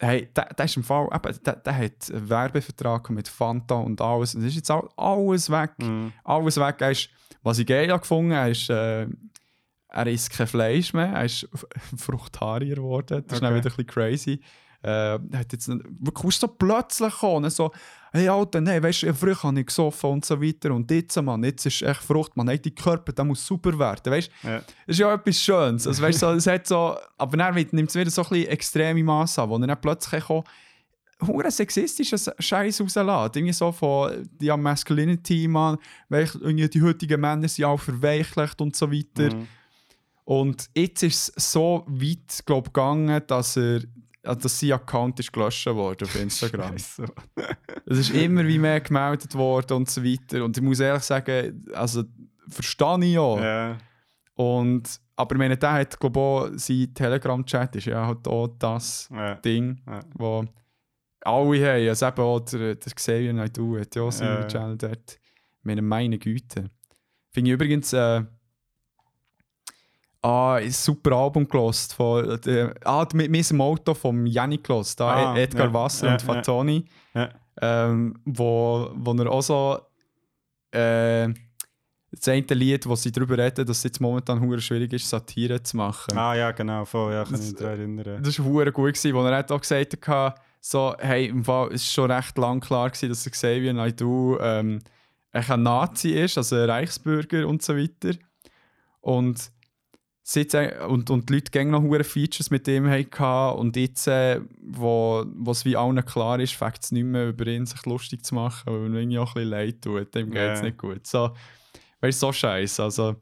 [0.00, 4.00] hey, der, der ist im Fall, eben, der, der hat einen Werbevertrag mit Fanta und
[4.00, 4.34] alles.
[4.34, 5.72] Und ist jetzt all, alles weg.
[5.78, 6.12] Mhm.
[6.24, 6.76] Alles weg.
[6.80, 7.10] Er ist,
[7.42, 9.06] was ich geil gefunden habe, ist, äh,
[9.88, 11.06] er isst kein Fleisch mehr.
[11.12, 11.48] Er ist
[11.96, 13.24] Fruchtarier geworden.
[13.26, 13.64] Das ist dann Okay.
[13.64, 14.40] wieder ein bisschen crazy.
[14.82, 17.70] Äh, hat jetzt wirklich so plötzlich gekommen, so,
[18.12, 21.44] hey Alter, nein, weißt du, früher habe ich gesoffen und so weiter und jetzt, Mann,
[21.44, 24.58] jetzt ist echt Frucht, man, hey, dein Körper, der muss super werden, weißt du, Ja.
[24.58, 27.94] das ist ja etwas Schönes, also, weißt, so, es hat so, aber dann nimmt es
[27.94, 30.46] wieder so ein bisschen extreme Masse an, wo er dann plötzlich kommt,
[31.26, 33.36] hure sexistischen Scheiß rauslässt.
[33.36, 35.76] Irgendwie so von ja, Masculinity, man,
[36.08, 39.34] irgendwie die heutigen Männer sind auch verweichlicht und so weiter.
[39.34, 39.46] Mhm.
[40.24, 43.80] Und jetzt ist es so weit glaub, gegangen, dass er
[44.22, 46.74] also dass sein Account ist gelöscht worden auf Instagram.
[47.86, 50.44] Es ist immer wie mehr gemeldet worden und so weiter.
[50.44, 52.04] Und ich muss ehrlich sagen, also
[52.48, 53.40] verstehe ich ja.
[53.42, 53.78] Ja.
[54.34, 56.22] Und, aber ich meine, der hat, glaube ich,
[56.54, 59.34] auch sein Telegram-Chat ist ja halt auch das Ja.
[59.36, 60.00] Ding, Ja.
[60.14, 60.44] wo
[61.22, 61.88] alle haben.
[61.88, 64.46] Also eben auch der, der Xavier Naidoo hat ja auch seinen Ja.
[64.48, 65.18] Channel dort.
[65.62, 66.70] Meine, meine Güte.
[67.32, 68.22] Finde ich übrigens äh,
[70.22, 75.32] ah, ein super Album gelost von der, ah, mit meinem Auto vom Yannick gelost, da
[75.32, 77.28] Ah, Edgar ja, Wasser ja, und Fatoni, Ja.
[77.60, 79.78] ähm, wo, wo er auch so
[80.72, 81.28] äh,
[82.12, 85.62] das eine Lied, wo sie darüber reden, dass es jetzt momentan hure schwierig ist, Satire
[85.62, 86.16] zu machen.
[86.18, 88.22] Ah ja, genau, voll, ja, kann Das- mich daran erinnern.
[88.22, 91.68] Das war hure gut, gewesen, wo er hat auch gesagt hat, so, hey, im Fall,
[91.72, 94.80] es war schon recht lang klar, gewesen, dass Xavier Naidoo ähm,
[95.32, 98.18] ein Nazi ist, also ein Reichsbürger und so weiter.
[99.00, 99.50] Und,
[100.32, 104.06] seit, äh, und, und die Leute gehen noch hure Features mit ihm hatten und jetzt,
[104.06, 108.24] äh, wo es wie allen klar ist, fängt es nicht mehr über ihn sich lustig
[108.24, 110.64] zu machen, weil ihm irgendwie auch ein bisschen leid tut, dem geht es Ja.
[110.66, 111.06] nicht gut.
[111.06, 111.34] So,
[112.00, 112.82] du, so scheiße.
[112.82, 113.16] Also,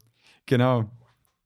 [0.45, 0.89] Genau.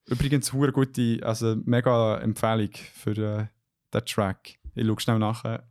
[0.08, 3.46] Übrigens, eine gute, also mega Empfehlung für äh,
[3.94, 4.56] den Track.
[4.76, 5.64] Ich schaue schnell nachher.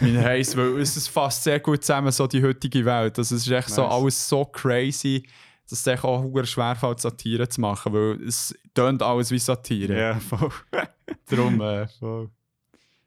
[0.00, 3.18] Mein Heiß, weil es fasst sehr gut zusammen, so die heutige Welt.
[3.18, 3.92] Also es ist echt so Nice.
[3.92, 5.26] alles so crazy,
[5.68, 9.98] dass es echt auch schwerfällt, Satire zu machen, weil es tönt alles wie Satire.
[9.98, 10.50] Ja, voll.
[11.26, 12.30] Darum, äh, voll.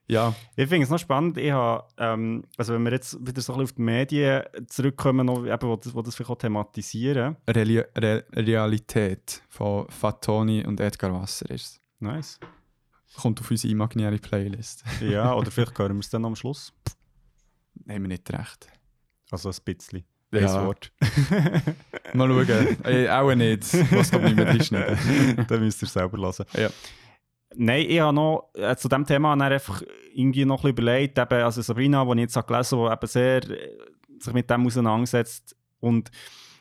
[0.08, 0.36] ja.
[0.58, 3.60] Ich finde es noch spannend, ich habe, ähm, also wenn wir jetzt wieder so ein
[3.60, 7.38] bisschen auf die Medien zurückkommen, noch, eben, wo, das, wo das vielleicht auch thematisieren.
[7.48, 11.80] Reli Re Realität von Fatoni und Edgar Wasser ist.
[12.00, 12.40] Nice.
[13.16, 14.84] Kommt auf unsere imaginäre Playlist.
[15.02, 16.74] Ja, oder vielleicht hören wir es dann am Schluss.
[17.86, 18.68] Nehmen wir nicht recht.
[19.32, 20.04] Also ein bisschen.
[20.32, 20.60] Ja.
[20.60, 20.92] Ein Wort.
[22.14, 22.78] Mal schauen.
[22.86, 23.64] äh, auch nicht.
[23.92, 25.46] Was kommt nicht mehr reinschneiden.
[25.48, 26.46] dann müsst ihr selber hören.
[26.56, 26.70] Ja.
[27.56, 29.82] Nein, ich habe noch äh, zu diesem Thema einfach
[30.14, 32.94] irgendwie noch ein bisschen überlegt, eben, also Sabrina, die ich jetzt habe gelesen habe, die
[32.94, 33.78] eben sehr äh,
[34.20, 35.56] sich mit dem auseinandersetzt.
[35.80, 36.12] Und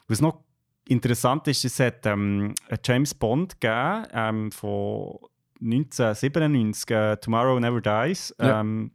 [0.07, 0.43] was noch
[0.89, 5.19] interessant ist, es hat ähm, einen James Bond gegeben, ähm, von
[5.61, 8.61] 1997, äh, Tomorrow Never Dies, Ja.
[8.61, 8.93] ähm,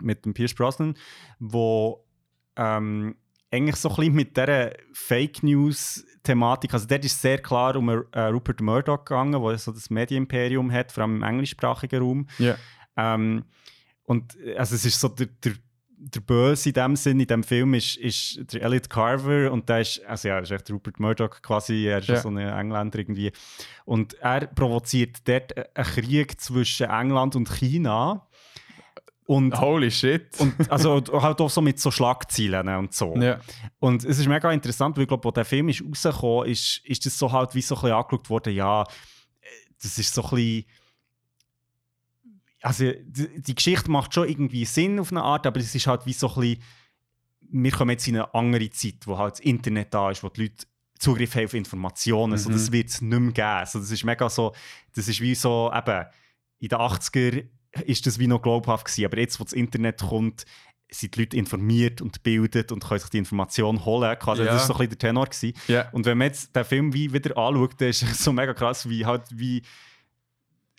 [0.00, 0.94] mit dem Pierce Brosnan,
[1.38, 2.02] wo
[2.56, 3.16] ähm,
[3.50, 8.20] eigentlich so ein bisschen mit dieser Fake News-Thematik, also dort ist sehr klar um äh,
[8.26, 12.26] Rupert Murdoch gegangen, der so das Medienimperium hat, vor allem im englischsprachigen Raum.
[12.38, 12.56] Ja.
[12.96, 13.44] Ähm,
[14.04, 15.54] und äh, also es ist so der, der,
[16.02, 19.80] der Böse in dem Sinn, in dem Film ist, ist der Elliot Carver und der
[19.80, 22.16] ist, also ja, ist echt Rupert Murdoch quasi, er ist Ja.
[22.16, 23.32] so ein Engländer irgendwie.
[23.84, 28.26] Und er provoziert dort einen Krieg zwischen England und China.
[29.32, 30.28] Und, Holy shit.
[30.40, 33.14] und also halt auch so mit so Schlagzeilen und so.
[33.16, 33.38] ja.
[33.78, 37.06] Und es ist mega interessant, weil ich glaube, als der Film ist rausgekommen ist, ist
[37.06, 38.84] das so halt wie so ein bisschen angeschaut worden, ja,
[39.80, 40.64] das ist so ein bisschen
[42.62, 46.04] also die, die Geschichte macht schon irgendwie Sinn auf eine Art, aber es ist halt
[46.06, 46.62] wie so ein bisschen,
[47.52, 50.42] wir kommen jetzt in eine andere Zeit, wo halt das Internet da ist, wo die
[50.42, 50.66] Leute
[50.98, 52.52] Zugriff haben auf Informationen, so, Mhm.
[52.54, 53.46] das wird es nicht mehr geben.
[53.46, 54.54] Also das ist mega so,
[54.94, 56.04] das ist wie so, eben,
[56.58, 57.48] in den 80er
[57.84, 60.44] ist das wie noch glaubhaft gewesen, aber jetzt, wo das Internet kommt,
[60.90, 64.18] sind die Leute informiert und gebildet und können sich die Information holen.
[64.18, 64.52] Quasi, Ja.
[64.52, 65.26] Das war so ein bisschen der Tenor.
[65.26, 65.52] Gewesen.
[65.68, 65.88] Ja.
[65.90, 68.88] Und wenn man jetzt den Film wie wieder anschaut, dann ist es so mega krass,
[68.88, 69.62] wie halt wie,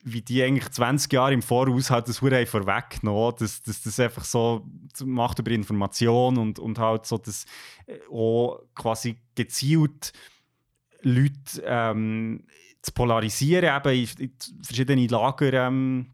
[0.04, 4.26] wie die eigentlich 20 Jahre im Voraus halt das Hure vorweggenommen, dass das, das einfach
[4.26, 4.66] so
[5.06, 7.46] macht über Information und, und halt so das
[7.86, 10.12] äh, auch quasi gezielt
[11.04, 12.46] Leute ähm,
[12.82, 16.08] zu polarisieren, eben in, in verschiedene Lager ähm,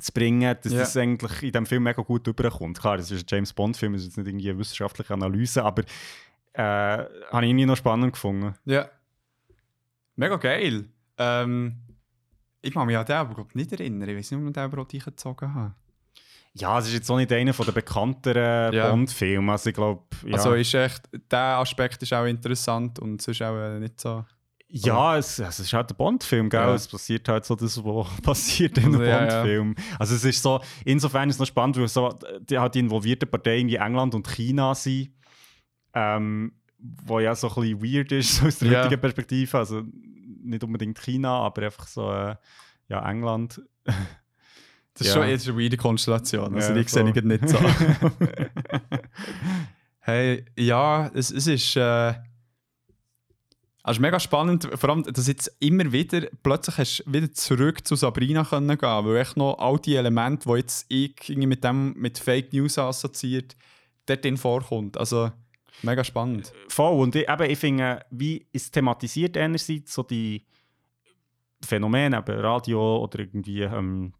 [0.00, 0.80] zu bringen, dass Ja.
[0.80, 2.78] das eigentlich in dem Film mega gut überkommt.
[2.80, 5.82] Klar, das ist ein James Bond-Film, das ist jetzt nicht irgendwie eine wissenschaftliche Analyse, aber
[6.52, 8.54] äh, habe ich irgendwie noch spannend gefunden.
[8.64, 8.88] Ja.
[10.16, 10.84] Mega geil.
[11.18, 11.76] Ähm,
[12.62, 14.08] ich kann mich an den aber nicht erinnern.
[14.08, 15.74] Ich weiß nicht, ob ich den überhaupt eingezogen habe.
[16.54, 18.90] Ja, es ist jetzt auch nicht einer der bekannteren Ja.
[18.90, 19.52] Bond-Filme.
[19.52, 23.56] Also ich glaube, ja, Also ist echt, der Aspekt ist auch interessant und sonst auch
[23.56, 24.24] äh, nicht so.
[24.72, 26.60] Ja es, es ist halt ein Bond-Film, gell?
[26.60, 26.74] Ja.
[26.74, 29.26] Es passiert halt so das, was passiert in einem Also, ja, ja.
[29.42, 29.74] Bond-Film.
[29.98, 33.28] Also es ist so, insofern ist es noch spannend, weil so die, halt die involvierten
[33.30, 35.10] Parteien wie England und China sind,
[35.94, 38.84] ähm, wo ja so ein bisschen weird ist so aus der Ja.
[38.84, 39.58] heutigen Perspektive.
[39.58, 39.82] Also
[40.42, 42.36] nicht unbedingt China, aber einfach so, äh,
[42.88, 43.60] ja, England.
[44.94, 45.20] Das ist Ja.
[45.22, 46.54] schon jetzt eine weirde Konstellation.
[46.56, 47.58] Also Ja, die sehe ich nicht so.
[50.00, 51.76] hey, ja, es, es ist.
[51.76, 52.14] Äh,
[53.90, 57.86] es ist mega spannend, vor allem, dass jetzt immer wieder, plötzlich hast du wieder zurück
[57.86, 61.64] zu Sabrina können gehen, weil echt noch all die Elemente, die jetzt ich irgendwie mit
[61.64, 63.56] dem, mit Fake News assoziiert,
[64.06, 64.96] dort drin vorkommt.
[64.98, 65.30] Also,
[65.82, 66.52] mega spannend.
[66.68, 67.00] Voll.
[67.00, 70.44] Und ich, eben, ich finde, wie es thematisiert einerseits so die
[71.62, 74.19] Phänomene, eben Radio oder irgendwie ähm, äh,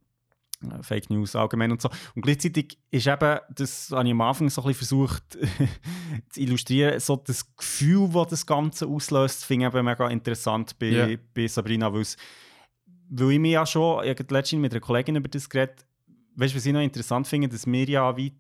[0.83, 1.89] Fake News allgemein und so.
[2.15, 5.39] Und gleichzeitig ist eben, das habe ich am Anfang so ein bisschen versucht
[6.31, 10.87] zu illustrieren, so das Gefühl, das das Ganze auslöst, finde ich eben mega interessant bei,
[10.89, 11.17] Ja.
[11.35, 15.49] bei Sabrina, weil ich mir ja schon, ich habe letztens mit einer Kollegin über das
[15.49, 15.87] geredet,
[16.37, 18.33] weißt du, was ich noch interessant finde, dass wir ja wie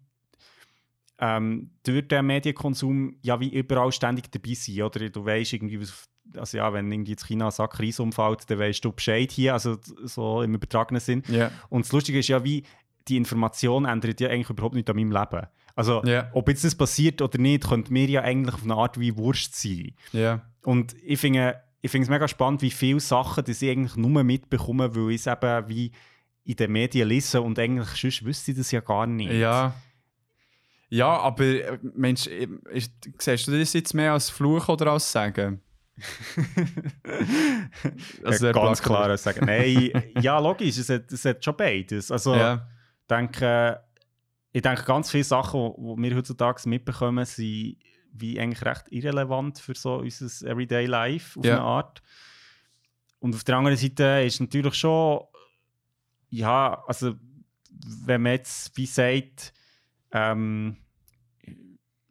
[1.18, 5.08] ähm, durch den Medienkonsum ja wie überall ständig dabei sind, oder?
[5.10, 8.58] Du weißt irgendwie, was, also ja, wenn irgendwie in China ein Sack Reis umfällt, dann
[8.58, 11.22] weißt du Bescheid hier, also so im übertragenen Sinn.
[11.28, 11.50] Ja.
[11.68, 12.64] Und das Lustige ist ja, wie
[13.08, 15.46] die Information ändert ja eigentlich überhaupt nicht an meinem Leben.
[15.74, 16.28] Also, Ja.
[16.32, 19.54] ob jetzt das passiert oder nicht, könnte mir ja eigentlich auf eine Art wie Wurst
[19.60, 19.94] sein.
[20.12, 20.42] Ja.
[20.62, 24.22] Und ich finde ich finde es mega spannend, wie viele Sachen die ich eigentlich nur
[24.22, 25.92] mitbekomme, weil ich es eben wie
[26.44, 29.32] in den Medien lese und eigentlich sonst wüsste ich das ja gar nicht.
[29.32, 29.74] Ja.
[30.90, 35.10] Ja, aber äh, Mensch, äh, ist, siehst du das jetzt mehr als Fluch oder als
[35.10, 35.60] Sagen?
[38.24, 39.46] Also ja, ganz klar sagen.
[39.46, 39.90] Nein,
[40.20, 42.10] ja, logisch, es hat, es hat schon beides.
[42.10, 42.66] Also, Ja.
[43.08, 43.80] denke,
[44.52, 47.76] ich denke, ganz viele Sachen, die wir heutzutage mitbekommen, sind
[48.12, 51.54] wie eigentlich recht irrelevant für so unser Everyday Life auf Ja.
[51.56, 52.02] eine Art.
[53.20, 55.20] und auf der anderen Seite ist natürlich schon,
[56.30, 57.14] ja, also
[58.04, 59.52] wenn man jetzt wie sagt,
[60.12, 60.76] ähm,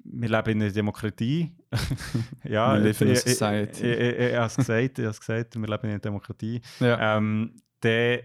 [0.03, 1.51] wir leben in einer Demokratie.
[2.43, 3.85] ja, We live in a ich- society.
[3.85, 5.99] Ich, ich, ich, ich habe es gesagt, ich habe es gesagt, wir leben in einer
[5.99, 6.61] Demokratie.
[6.79, 7.17] Ja.
[7.17, 8.19] Ähm, dann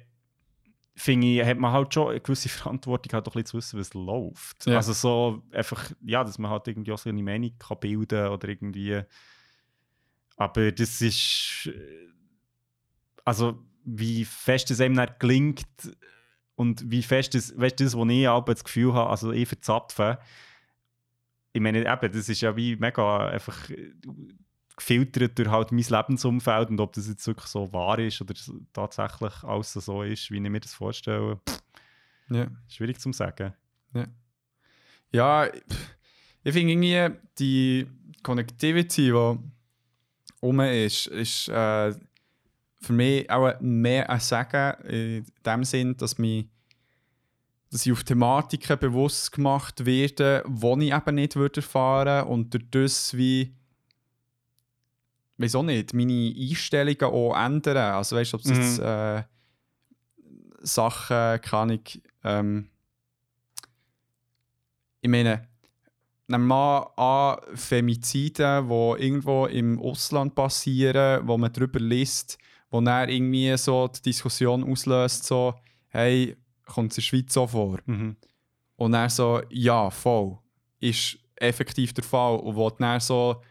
[0.97, 3.81] finde ich, hat man halt schon eine gewisse Verantwortung, halt auch ein bisschen zu wissen,
[3.81, 4.67] was läuft.
[4.67, 4.77] Ja.
[4.77, 8.49] Also so einfach, ja, dass man halt irgendwie auch so eine Meinung kann bilden oder
[8.49, 9.03] irgendwie.
[10.37, 11.71] Aber das ist.
[13.25, 15.67] Also, wie fest es einem dann gelingt
[16.57, 19.49] und wie fest es, weißt du, das, wo ich aber das Gefühl habe, also ich
[19.49, 20.19] verzapfe.
[21.55, 23.93] Ich meine, eben, das ist ja wie mega einfach äh,
[24.77, 28.35] gefiltert durch halt mein Lebensumfeld und ob das jetzt wirklich so wahr ist oder
[28.73, 31.41] tatsächlich alles so ist, wie ich mir das vorstelle,
[32.29, 32.49] ja.
[32.69, 33.55] schwierig zu sagen.
[35.13, 35.97] Ja, pff,
[36.43, 37.87] ich finde irgendwie die
[38.25, 41.95] Connectivity, die rum ist, ist äh,
[42.81, 46.49] für mich auch mehr ein Sagen in dem Sinn, dass, mich,
[47.75, 52.71] dass ich auf Thematiken bewusst gemacht werde, die ich eben nicht würde erfahren und durch
[52.71, 53.53] das wie
[55.39, 57.77] weiß auch nicht, meine Einstellungen auch ändern.
[57.97, 58.55] Also weißt du, ob es Mhm.
[58.55, 59.23] jetzt äh,
[60.63, 62.69] Sachen kann ich ähm,
[65.01, 65.49] ich meine,
[66.29, 72.39] nehmen wir mal an Femizide, die irgendwo im Ausland passieren, wo man darüber liest,
[72.71, 75.55] wo dann irgendwie so die Diskussion auslöst, so,
[75.89, 77.79] hey, kommt es in der Schweiz so vor?
[77.87, 78.17] Mhm.
[78.77, 80.39] Und dann so, ja, voll,
[80.81, 82.37] ist effektiv der Fall.
[82.39, 83.43] Und wo dann so,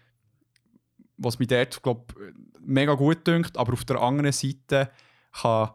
[1.18, 2.14] was mich dort, glaub,
[2.60, 4.90] mega gut dünkt, aber auf der anderen Seite
[5.32, 5.70] kann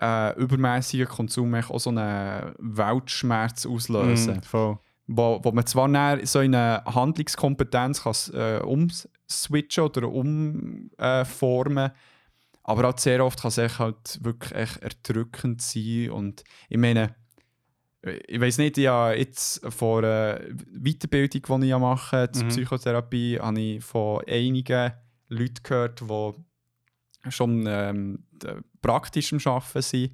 [0.00, 4.78] äh, übermäßiger Konsum auch so einen Weltschmerz auslösen Mhm, voll.
[5.06, 11.90] wo, wo man zwar dann so in eine Handlungskompetenz kann, äh, umswitchen oder umformen
[12.68, 17.14] aber auch sehr oft kann es echt halt wirklich echt erdrückend sein und ich meine
[18.28, 20.38] ich weiß nicht, ich habe jetzt von einer
[20.70, 22.48] Weiterbildung, die ich ja mache zur Mhm.
[22.50, 24.92] Psychotherapie, habe ich von einigen
[25.28, 28.24] Leuten gehört, die schon ähm,
[28.80, 30.12] praktisch am Arbeiten sind,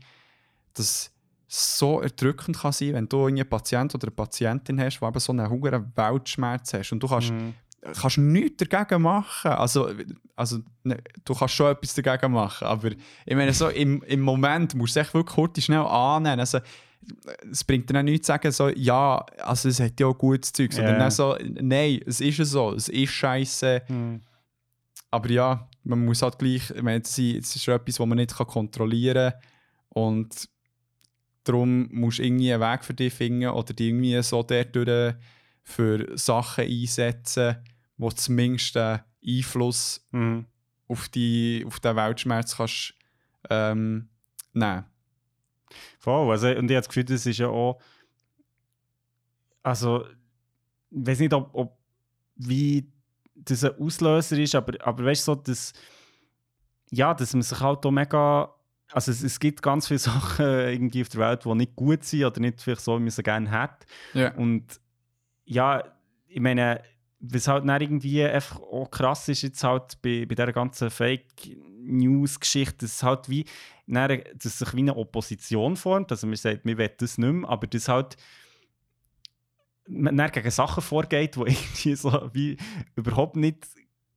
[0.72, 1.12] dass
[1.48, 5.20] es so erdrückend kann sein, wenn du einen Patient oder eine Patientin hast, die eben
[5.20, 7.54] so einen hohen Weltschmerz hast und du kannst, Mhm.
[7.82, 9.50] Kannst nichts dagegen machen.
[9.52, 9.90] Also,
[10.36, 14.74] also ne, du kannst schon etwas dagegen machen, aber ich meine, so im, im Moment
[14.74, 16.40] musst du es echt wirklich kurz schnell annehmen.
[16.40, 16.58] Also,
[17.50, 20.52] es bringt dir auch nichts zu sagen, so, ja, also es hat ja auch gutes
[20.52, 23.82] Zeug, sondern so, nein, es ist ja so, es ist scheiße.
[23.88, 24.20] Mhm.
[25.10, 29.32] Aber ja, man muss halt gleich, ich meine, es ist etwas, was man nicht kontrollieren
[29.32, 29.40] kann.
[29.88, 30.48] Und
[31.44, 35.14] darum musst du irgendwie einen Weg für dich finden oder dich irgendwie so dadurch
[35.64, 37.56] für Sachen einsetzen,
[38.08, 40.46] die zumindest einen Einfluss Mhm.
[40.88, 42.94] auf, die, auf den Weltschmerz kannst,
[43.50, 44.08] ähm,
[44.52, 44.84] nehmen
[45.98, 46.30] Voll.
[46.30, 47.80] Also, und ich habe das Gefühl, das ist ja auch.
[49.62, 50.04] Also,
[50.90, 51.78] ich weiß nicht, ob, ob
[52.36, 52.90] wie
[53.34, 55.72] das ein Auslöser ist, aber, aber weißt du, so, dass,
[56.90, 58.54] ja, dass man sich halt auch mega.
[58.92, 62.24] Also, es, es gibt ganz viele Sachen irgendwie auf der Welt, die nicht gut sind
[62.24, 63.86] oder nicht vielleicht so, wie man sie gerne hat.
[64.12, 64.34] Ja.
[64.34, 64.80] Und
[65.44, 65.82] ja,
[66.26, 66.82] ich meine,
[67.24, 72.78] was halt dann irgendwie einfach auch krass ist, jetzt halt bei, bei dieser ganzen Fake-News-Geschichte,
[72.80, 73.44] dass es halt wie,
[73.86, 76.10] dann, dass sich wie eine Opposition formt.
[76.10, 78.16] Also man sagt, wir wollen das nicht mehr, aber das halt
[79.88, 82.56] man dann gegen Sachen vorgeht, die irgendwie so wie
[82.94, 83.66] überhaupt nicht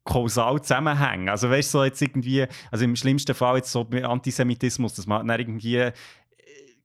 [0.04, 1.30] kausal zusammenhängen.
[1.30, 5.08] Also weißt du, so jetzt irgendwie, also im schlimmsten Fall jetzt so mit Antisemitismus, dass
[5.08, 5.92] man dann irgendwie äh,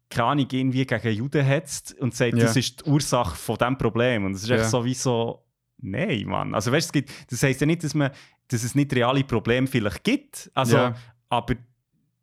[0.09, 2.45] keine Ahnung, irgendwie gegen Juden hetzt und sagt, Ja.
[2.45, 4.25] das ist die Ursache von diesem Problem.
[4.25, 4.57] Und das ist Ja.
[4.57, 5.45] echt so wie so,
[5.83, 6.55] nein, Mann.
[6.55, 8.11] Also weißt, es gibt, das heisst ja nicht, dass, man,
[8.49, 10.95] dass es nicht reale Probleme vielleicht gibt, also, Ja.
[11.29, 11.55] aber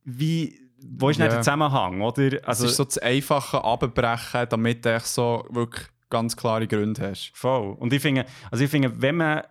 [0.03, 1.25] wie, wo ist Ja.
[1.25, 2.39] nicht der Zusammenhang, oder?
[2.47, 7.31] Also, es ist so das einfache Abbrechen, damit du so wirklich ganz klare Gründe hast.
[7.33, 7.73] Voll.
[7.73, 9.43] Und ich finde, also ich finde, wenn man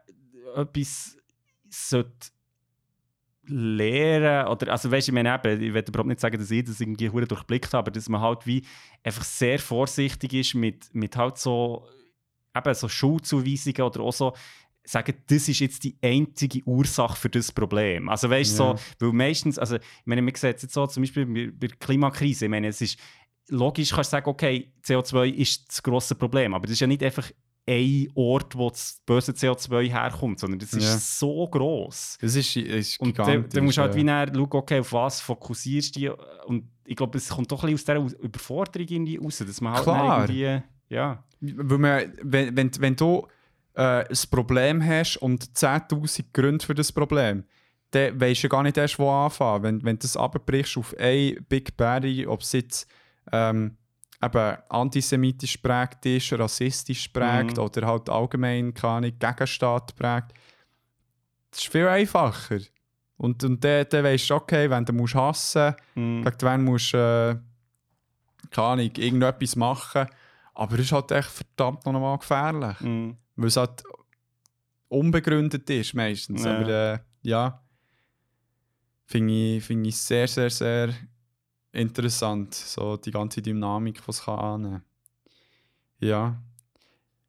[0.55, 1.17] etwas
[1.69, 2.29] sollte
[3.49, 6.65] lernen oder also weißt du, ich meine eben, ich will überhaupt nicht sagen, dass ich
[6.65, 8.65] das irgendwie hure durchblickt habe, aber dass man halt wie
[9.05, 11.87] einfach sehr vorsichtig ist mit, mit halt so
[12.57, 14.33] eben so Schulzuweisungen oder auch so
[14.85, 18.09] sagen, das ist jetzt die einzige Ursache für das Problem.
[18.09, 18.77] Also weißt du, Ja.
[18.77, 21.77] so, weil meistens, also ich meine, man sieht es jetzt so zum Beispiel bei, der
[21.77, 22.99] Klimakrise, ich meine, es ist
[23.49, 27.03] logisch, kannst du sagen, okay, CO2 ist das grosse Problem, aber das ist ja nicht
[27.03, 27.31] einfach
[27.69, 30.97] ein Ort, wo das böse CO2 herkommt, sondern das ist Ja.
[30.99, 32.19] so groß.
[32.21, 33.99] Das ist, ist Und dann, dann musst du halt ja.
[34.01, 36.11] wie näher schauen, okay, auf was fokussierst du dich.
[36.47, 39.73] Und ich glaube, es kommt doch ein bisschen aus dieser Überforderung irgendwie raus, dass man
[39.73, 40.29] halt Klar.
[40.31, 43.27] irgendwie, ja, Weil man, wenn, wenn, wenn du
[43.75, 47.45] äh, ein Problem hast und 10.000 Gründe für das Problem,
[47.91, 49.63] dann weisst du gar nicht erst, wo anfangen.
[49.63, 52.91] Wenn, wenn du das abbrichst auf ein Big Berry, ob es jetzt
[53.33, 53.77] ähm,
[54.23, 57.63] eben antisemitisch prägt ist, rassistisch prägt Mhm.
[57.63, 60.33] oder halt allgemein keine Gegenstaat prägt,
[61.51, 62.59] das ist viel einfacher.
[63.19, 66.21] Und, und dann, dann weisst du, okay, wenn du musst hassen Mhm.
[66.23, 70.07] musst, gegen wen musst du, äh, keine Ahnung, irgendetwas machen.
[70.57, 72.81] Aber es ist halt echt verdammt noch mal gefährlich.
[72.81, 73.17] Mhm.
[73.37, 73.85] Weil es halt
[74.89, 76.45] unbegründet ist meistens.
[76.45, 76.57] Ja.
[76.57, 77.63] Aber äh, ja,
[79.05, 80.95] finde ich, find ich sehr, sehr, sehr
[81.73, 82.55] interessant.
[82.55, 84.83] So die ganze Dynamik, die es kann annehmen
[86.01, 86.43] Ja.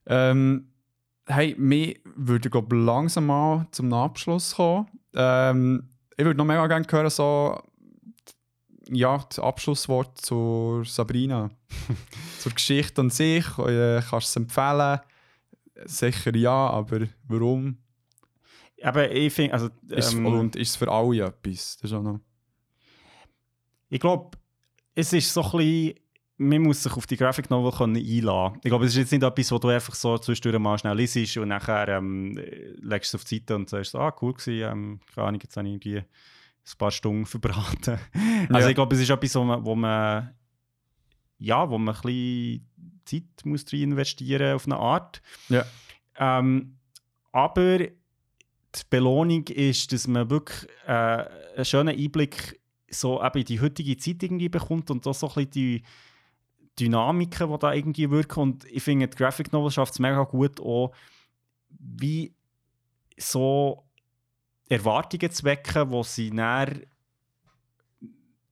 [0.05, 0.71] Ähm,
[1.25, 4.87] hey, wir würden glaub, langsam mal zum Abschluss kommen.
[5.13, 7.61] Ähm, ich würde noch mega gerne hören, so
[8.89, 11.49] ja, das Abschlusswort zur Sabrina.
[12.39, 13.45] zur Geschichte an sich.
[13.57, 14.99] Äh, kannst du es empfehlen?
[15.85, 17.77] Sicher ja, aber warum?
[18.81, 21.77] Aber ich finde, also, Ist, ähm, und ist es für alle etwas?
[21.77, 22.19] Das ist auch noch.
[23.89, 24.37] ich glaube,
[24.93, 25.99] es ist so ein bisschen,
[26.37, 28.59] man muss sich auf die Graphic Novel können einlassen.
[28.63, 31.37] Ich glaube, es ist jetzt nicht etwas, wo du einfach so zwischendurch mal schnell liest
[31.37, 32.37] und nachher ähm,
[32.81, 35.57] legst du es auf die Seite und sagst, ah, cool gewesen, ähm, keine Ahnung, jetzt
[35.57, 36.03] habe ich irgendwie
[36.73, 37.99] ein paar Stunden verbraten.
[38.49, 38.69] also Ja.
[38.69, 40.33] ich glaube, es ist etwas, wo man, wo man
[41.39, 42.67] ja, wo man ein bisschen
[43.05, 45.21] Zeit muss rein investieren auf eine Art.
[45.49, 45.65] Ja.
[46.17, 46.77] Ähm,
[47.31, 47.93] aber die
[48.89, 50.91] Belohnung ist, dass man wirklich äh,
[51.55, 52.59] einen schönen Einblick
[52.89, 55.83] so eben in die heutige Zeit irgendwie bekommt und auch so ein bisschen die
[56.79, 58.39] Dynamiken, die da irgendwie wirken.
[58.39, 60.91] Und ich finde, die Graphic Novel schafft es mega gut, auch
[61.69, 62.33] wie
[63.17, 63.86] so
[64.69, 66.81] Erwartungen zu wecken, wo sie näher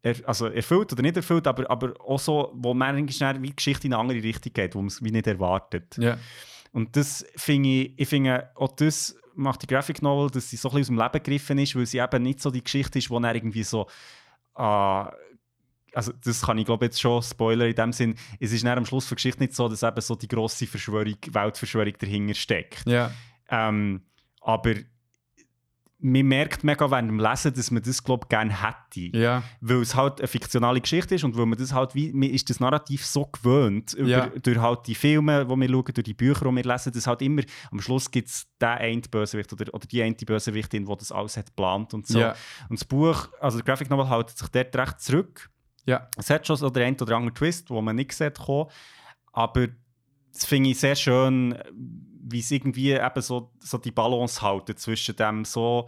[0.05, 3.47] er, also erfüllt oder nicht erfüllt, aber, aber auch so, wo man eigentlich schnell wie
[3.47, 5.97] die Geschichte in eine andere Richtung geht, wo man es wie nicht erwartet.
[5.97, 6.17] Ja.
[6.71, 10.69] Und das finde ich, ich finde, auch das macht die Graphic Novel, dass sie so
[10.69, 13.09] ein bisschen aus dem Leben gegriffen ist, weil sie eben nicht so die Geschichte ist,
[13.09, 13.87] wo dann irgendwie so,
[14.53, 15.11] ah,
[15.93, 19.07] also das kann ich glaube jetzt schon Spoiler in dem Sinn, es ist am Schluss
[19.07, 22.85] der Geschichte nicht so, dass eben so die grosse Verschwörung, Weltverschwörung dahinter steckt.
[22.87, 23.11] Ja.
[23.49, 24.01] Ähm,
[24.41, 24.75] aber
[25.99, 29.43] man merkt mega während dem Lesen, dass man das glaube gerne hätte Ja.
[29.61, 32.49] weil es halt eine fiktionale Geschichte ist und weil man das halt wie, man ist
[32.49, 34.25] das Narrativ so gewöhnt, über, Ja.
[34.27, 37.21] durch halt die Filme, die wir schauen, durch die Bücher, die wir lesen, dass halt
[37.21, 37.41] immer,
[37.71, 41.37] am Schluss gibt es den einen Bösewicht oder, oder die eine Bösewichtin, die das alles
[41.37, 42.19] hat geplant und so.
[42.19, 42.35] Ja.
[42.69, 45.49] Und das Buch, also der Graphic Novel hält sich dort recht zurück.
[45.85, 46.09] Ja.
[46.17, 48.69] Es hat schon so den einen oder anderen Twist, wo man nicht sieht kommen,
[49.31, 49.67] aber
[50.33, 51.57] das finde ich sehr schön,
[52.27, 55.87] wie es irgendwie eben so, so die Balance halten zwischen dem so,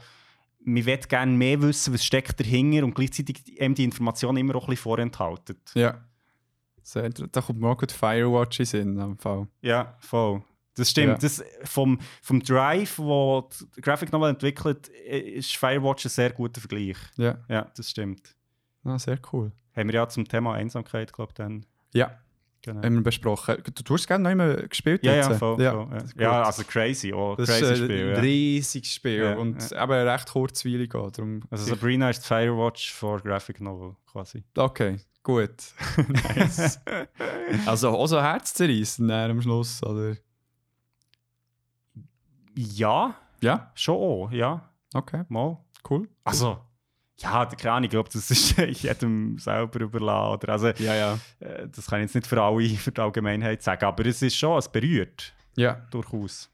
[0.59, 4.63] man will gerne mehr wissen, was steckt dahinter und gleichzeitig eben die Informationen immer auch
[4.63, 5.57] ein bisschen vorenthalten.
[5.73, 6.03] Ja.
[6.83, 9.47] Sehr, da kommt mir auch gut Firewatch in am Fall.
[9.61, 10.43] Ja, voll.
[10.75, 11.07] Das stimmt.
[11.07, 11.17] Ja.
[11.17, 16.97] Das, vom, vom Drive, wo die Graphic Novel entwickelt, ist Firewatch ein sehr guter Vergleich.
[17.17, 17.39] Ja.
[17.49, 18.35] Ja, das stimmt.
[18.83, 19.51] Ah, sehr cool.
[19.75, 21.65] Haben wir ja zum Thema Einsamkeit, glaube ich, dann.
[21.93, 22.19] Ja,
[22.61, 22.83] Genau.
[22.83, 23.57] haben wir besprochen.
[23.63, 25.29] Du, du hast gerne noch immer gespielt ja, jetzt?
[25.29, 25.71] ja, voll, ja.
[25.71, 26.21] voll, ja.
[26.21, 28.09] ja, also crazy, oh, Das crazy ist ein Spiel.
[28.11, 28.19] Ja.
[28.19, 29.83] riesiges Spiel Ja, und ja.
[29.83, 31.11] eben recht kurzweilig auch.
[31.11, 34.43] Darum Also Sabrina ist die Firewatch for Graphic Novel, quasi.
[34.57, 35.51] Okay, gut.
[36.35, 36.79] nice.
[37.65, 40.15] also auch so herzzerreißend dann am Schluss, oder?
[42.55, 44.67] Ja, Ja, schon auch, ja.
[44.93, 45.57] okay, Mal.
[45.89, 46.09] cool.
[46.23, 46.59] Also,
[47.19, 50.33] ja, keine Ahnung, ich glaube, das ist jedem selber überlassen.
[50.33, 51.19] Oder, also, Ja, ja.
[51.39, 54.35] äh, das kann ich jetzt nicht für alle, für die Allgemeinheit sagen, aber es ist
[54.37, 56.49] schon, es berührt, Ja, durchaus.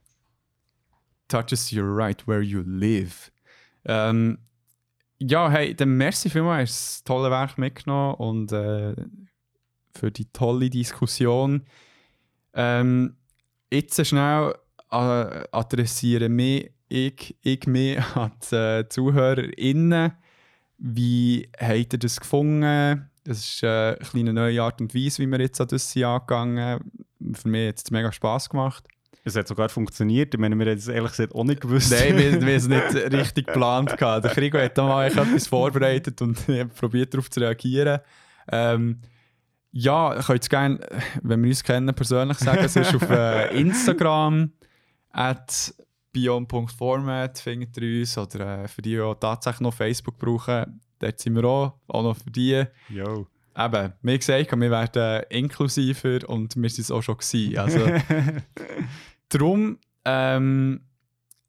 [1.27, 3.31] touches you right where you live.
[3.85, 4.37] Ähm,
[5.19, 8.95] ja, hey, dann merci vielmals, hast das tolle Werk mitgenommen und äh,
[9.95, 11.63] für die tolle Diskussion.
[12.53, 13.15] Ähm,
[13.71, 14.53] jetzt schnell
[14.91, 14.95] äh,
[15.51, 20.13] adressiere mich, ich, ich mich an die äh, ZuhörerInnen.
[20.85, 23.09] Wie habt ihr das gefunden?
[23.23, 26.03] Das ist äh, eine kleine neue Art und Weise, wie wir jetzt an das sind
[26.03, 26.91] angegangen.
[27.35, 28.83] Für mich hat es mega Spass gemacht.
[29.23, 30.33] Es hat sogar funktioniert.
[30.33, 31.89] Ich meine, wir haben es ehrlich gesagt auch nicht gewusst.
[31.89, 33.95] Nein, wir, wir haben es nicht richtig geplant.
[33.97, 38.01] Der Krigo hat da mal etwas vorbereitet und ich habe probiert darauf zu reagieren.
[38.51, 38.99] Ähm,
[39.71, 40.79] ja, ihr könnt es gerne,
[41.21, 42.65] wenn wir uns kennen, persönlich sagen.
[42.65, 44.51] Es ist auf äh, Instagram
[45.11, 45.73] at
[46.13, 51.35] bion.format findet ihr uns oder äh, für die, die tatsächlich noch Facebook brauchen, dort sind
[51.35, 52.63] wir auch, auch noch für die.
[52.89, 53.27] Yo.
[53.55, 57.57] Eben, wie gesagt, wir werden inklusiver und wir sind es auch schon gewesen.
[57.57, 57.85] Also,
[59.29, 60.81] Darum, ähm,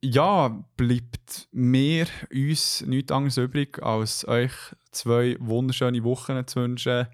[0.03, 4.53] ja, bleibt mir, uns nichts anderes übrig, als euch
[4.91, 7.07] zwei wunderschöne Wochen zu wünschen.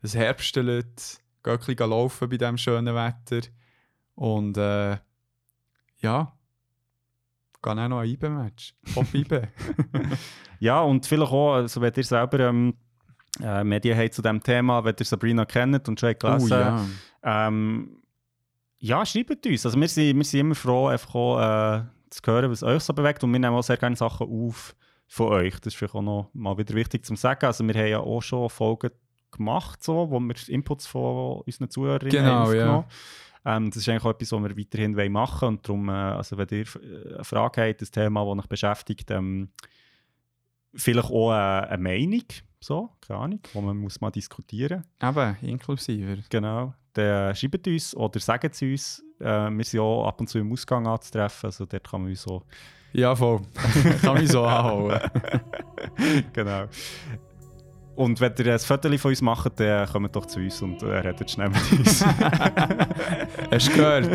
[0.00, 3.46] Es herbstelt, geht laufen bei diesem schönen Wetter.
[4.14, 4.96] Und äh,
[6.00, 6.37] ja,
[7.62, 8.74] Geh auch noch ein IBE-Match.
[8.94, 9.48] Top IBE.
[10.60, 12.74] Ja, und vielleicht auch, also wenn ihr selber ähm,
[13.40, 16.50] äh, Medien habt zu diesem Thema, wenn ihr Sabrina kennt und schon habt oh gelesen
[16.50, 16.86] ja.
[17.22, 18.02] ähm,
[18.80, 19.66] ja, schreibt uns.
[19.66, 22.92] Also wir sind, wir sind immer froh, einfach auch, äh, zu hören, was euch so
[22.92, 23.22] bewegt.
[23.24, 24.74] Und wir nehmen auch sehr gerne Sachen auf
[25.06, 25.54] von euch.
[25.60, 27.46] Das ist vielleicht auch noch mal wieder wichtig zu sagen.
[27.46, 28.90] Also wir haben ja auch schon Folgen
[29.30, 32.84] gemacht, so, wo wir Inputs von unseren Zuhörerinnen Genau, haben aufgenommen
[33.48, 35.54] ähm, Das ist eigentlich auch etwas, was wir weiterhin machen wollen.
[35.56, 39.10] Und darum, äh, also wenn ihr äh, eine Frage habt, ein Thema, das euch beschäftigt,
[39.10, 39.48] ähm,
[40.74, 42.24] vielleicht auch äh, eine Meinung,
[42.60, 46.16] so, keine Ahnung, die man muss mal diskutieren Eben, inklusiver.
[46.28, 46.74] Genau.
[46.92, 49.04] Dann schreibt uns oder sagt es uns.
[49.20, 52.22] Äh, wir sind auch ab und zu im Ausgang anzutreffen, also dort kann man uns
[52.22, 52.42] so.
[52.92, 53.42] Ja, voll.
[54.02, 54.98] Kann mich so anholen.
[56.32, 56.64] genau.
[57.98, 60.98] Und wenn ihr ein Foto von uns macht, dann kommt doch zu uns und äh,
[60.98, 62.04] redet schnell mit uns.
[63.50, 64.08] Hast du gehört?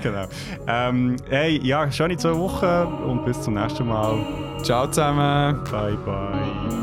[0.00, 0.26] genau.
[0.68, 4.24] Ähm, hey, ja, schöne zwei Wochen und bis zum nächsten Mal.
[4.62, 5.64] Ciao zusammen.
[5.72, 6.79] Bye, bye.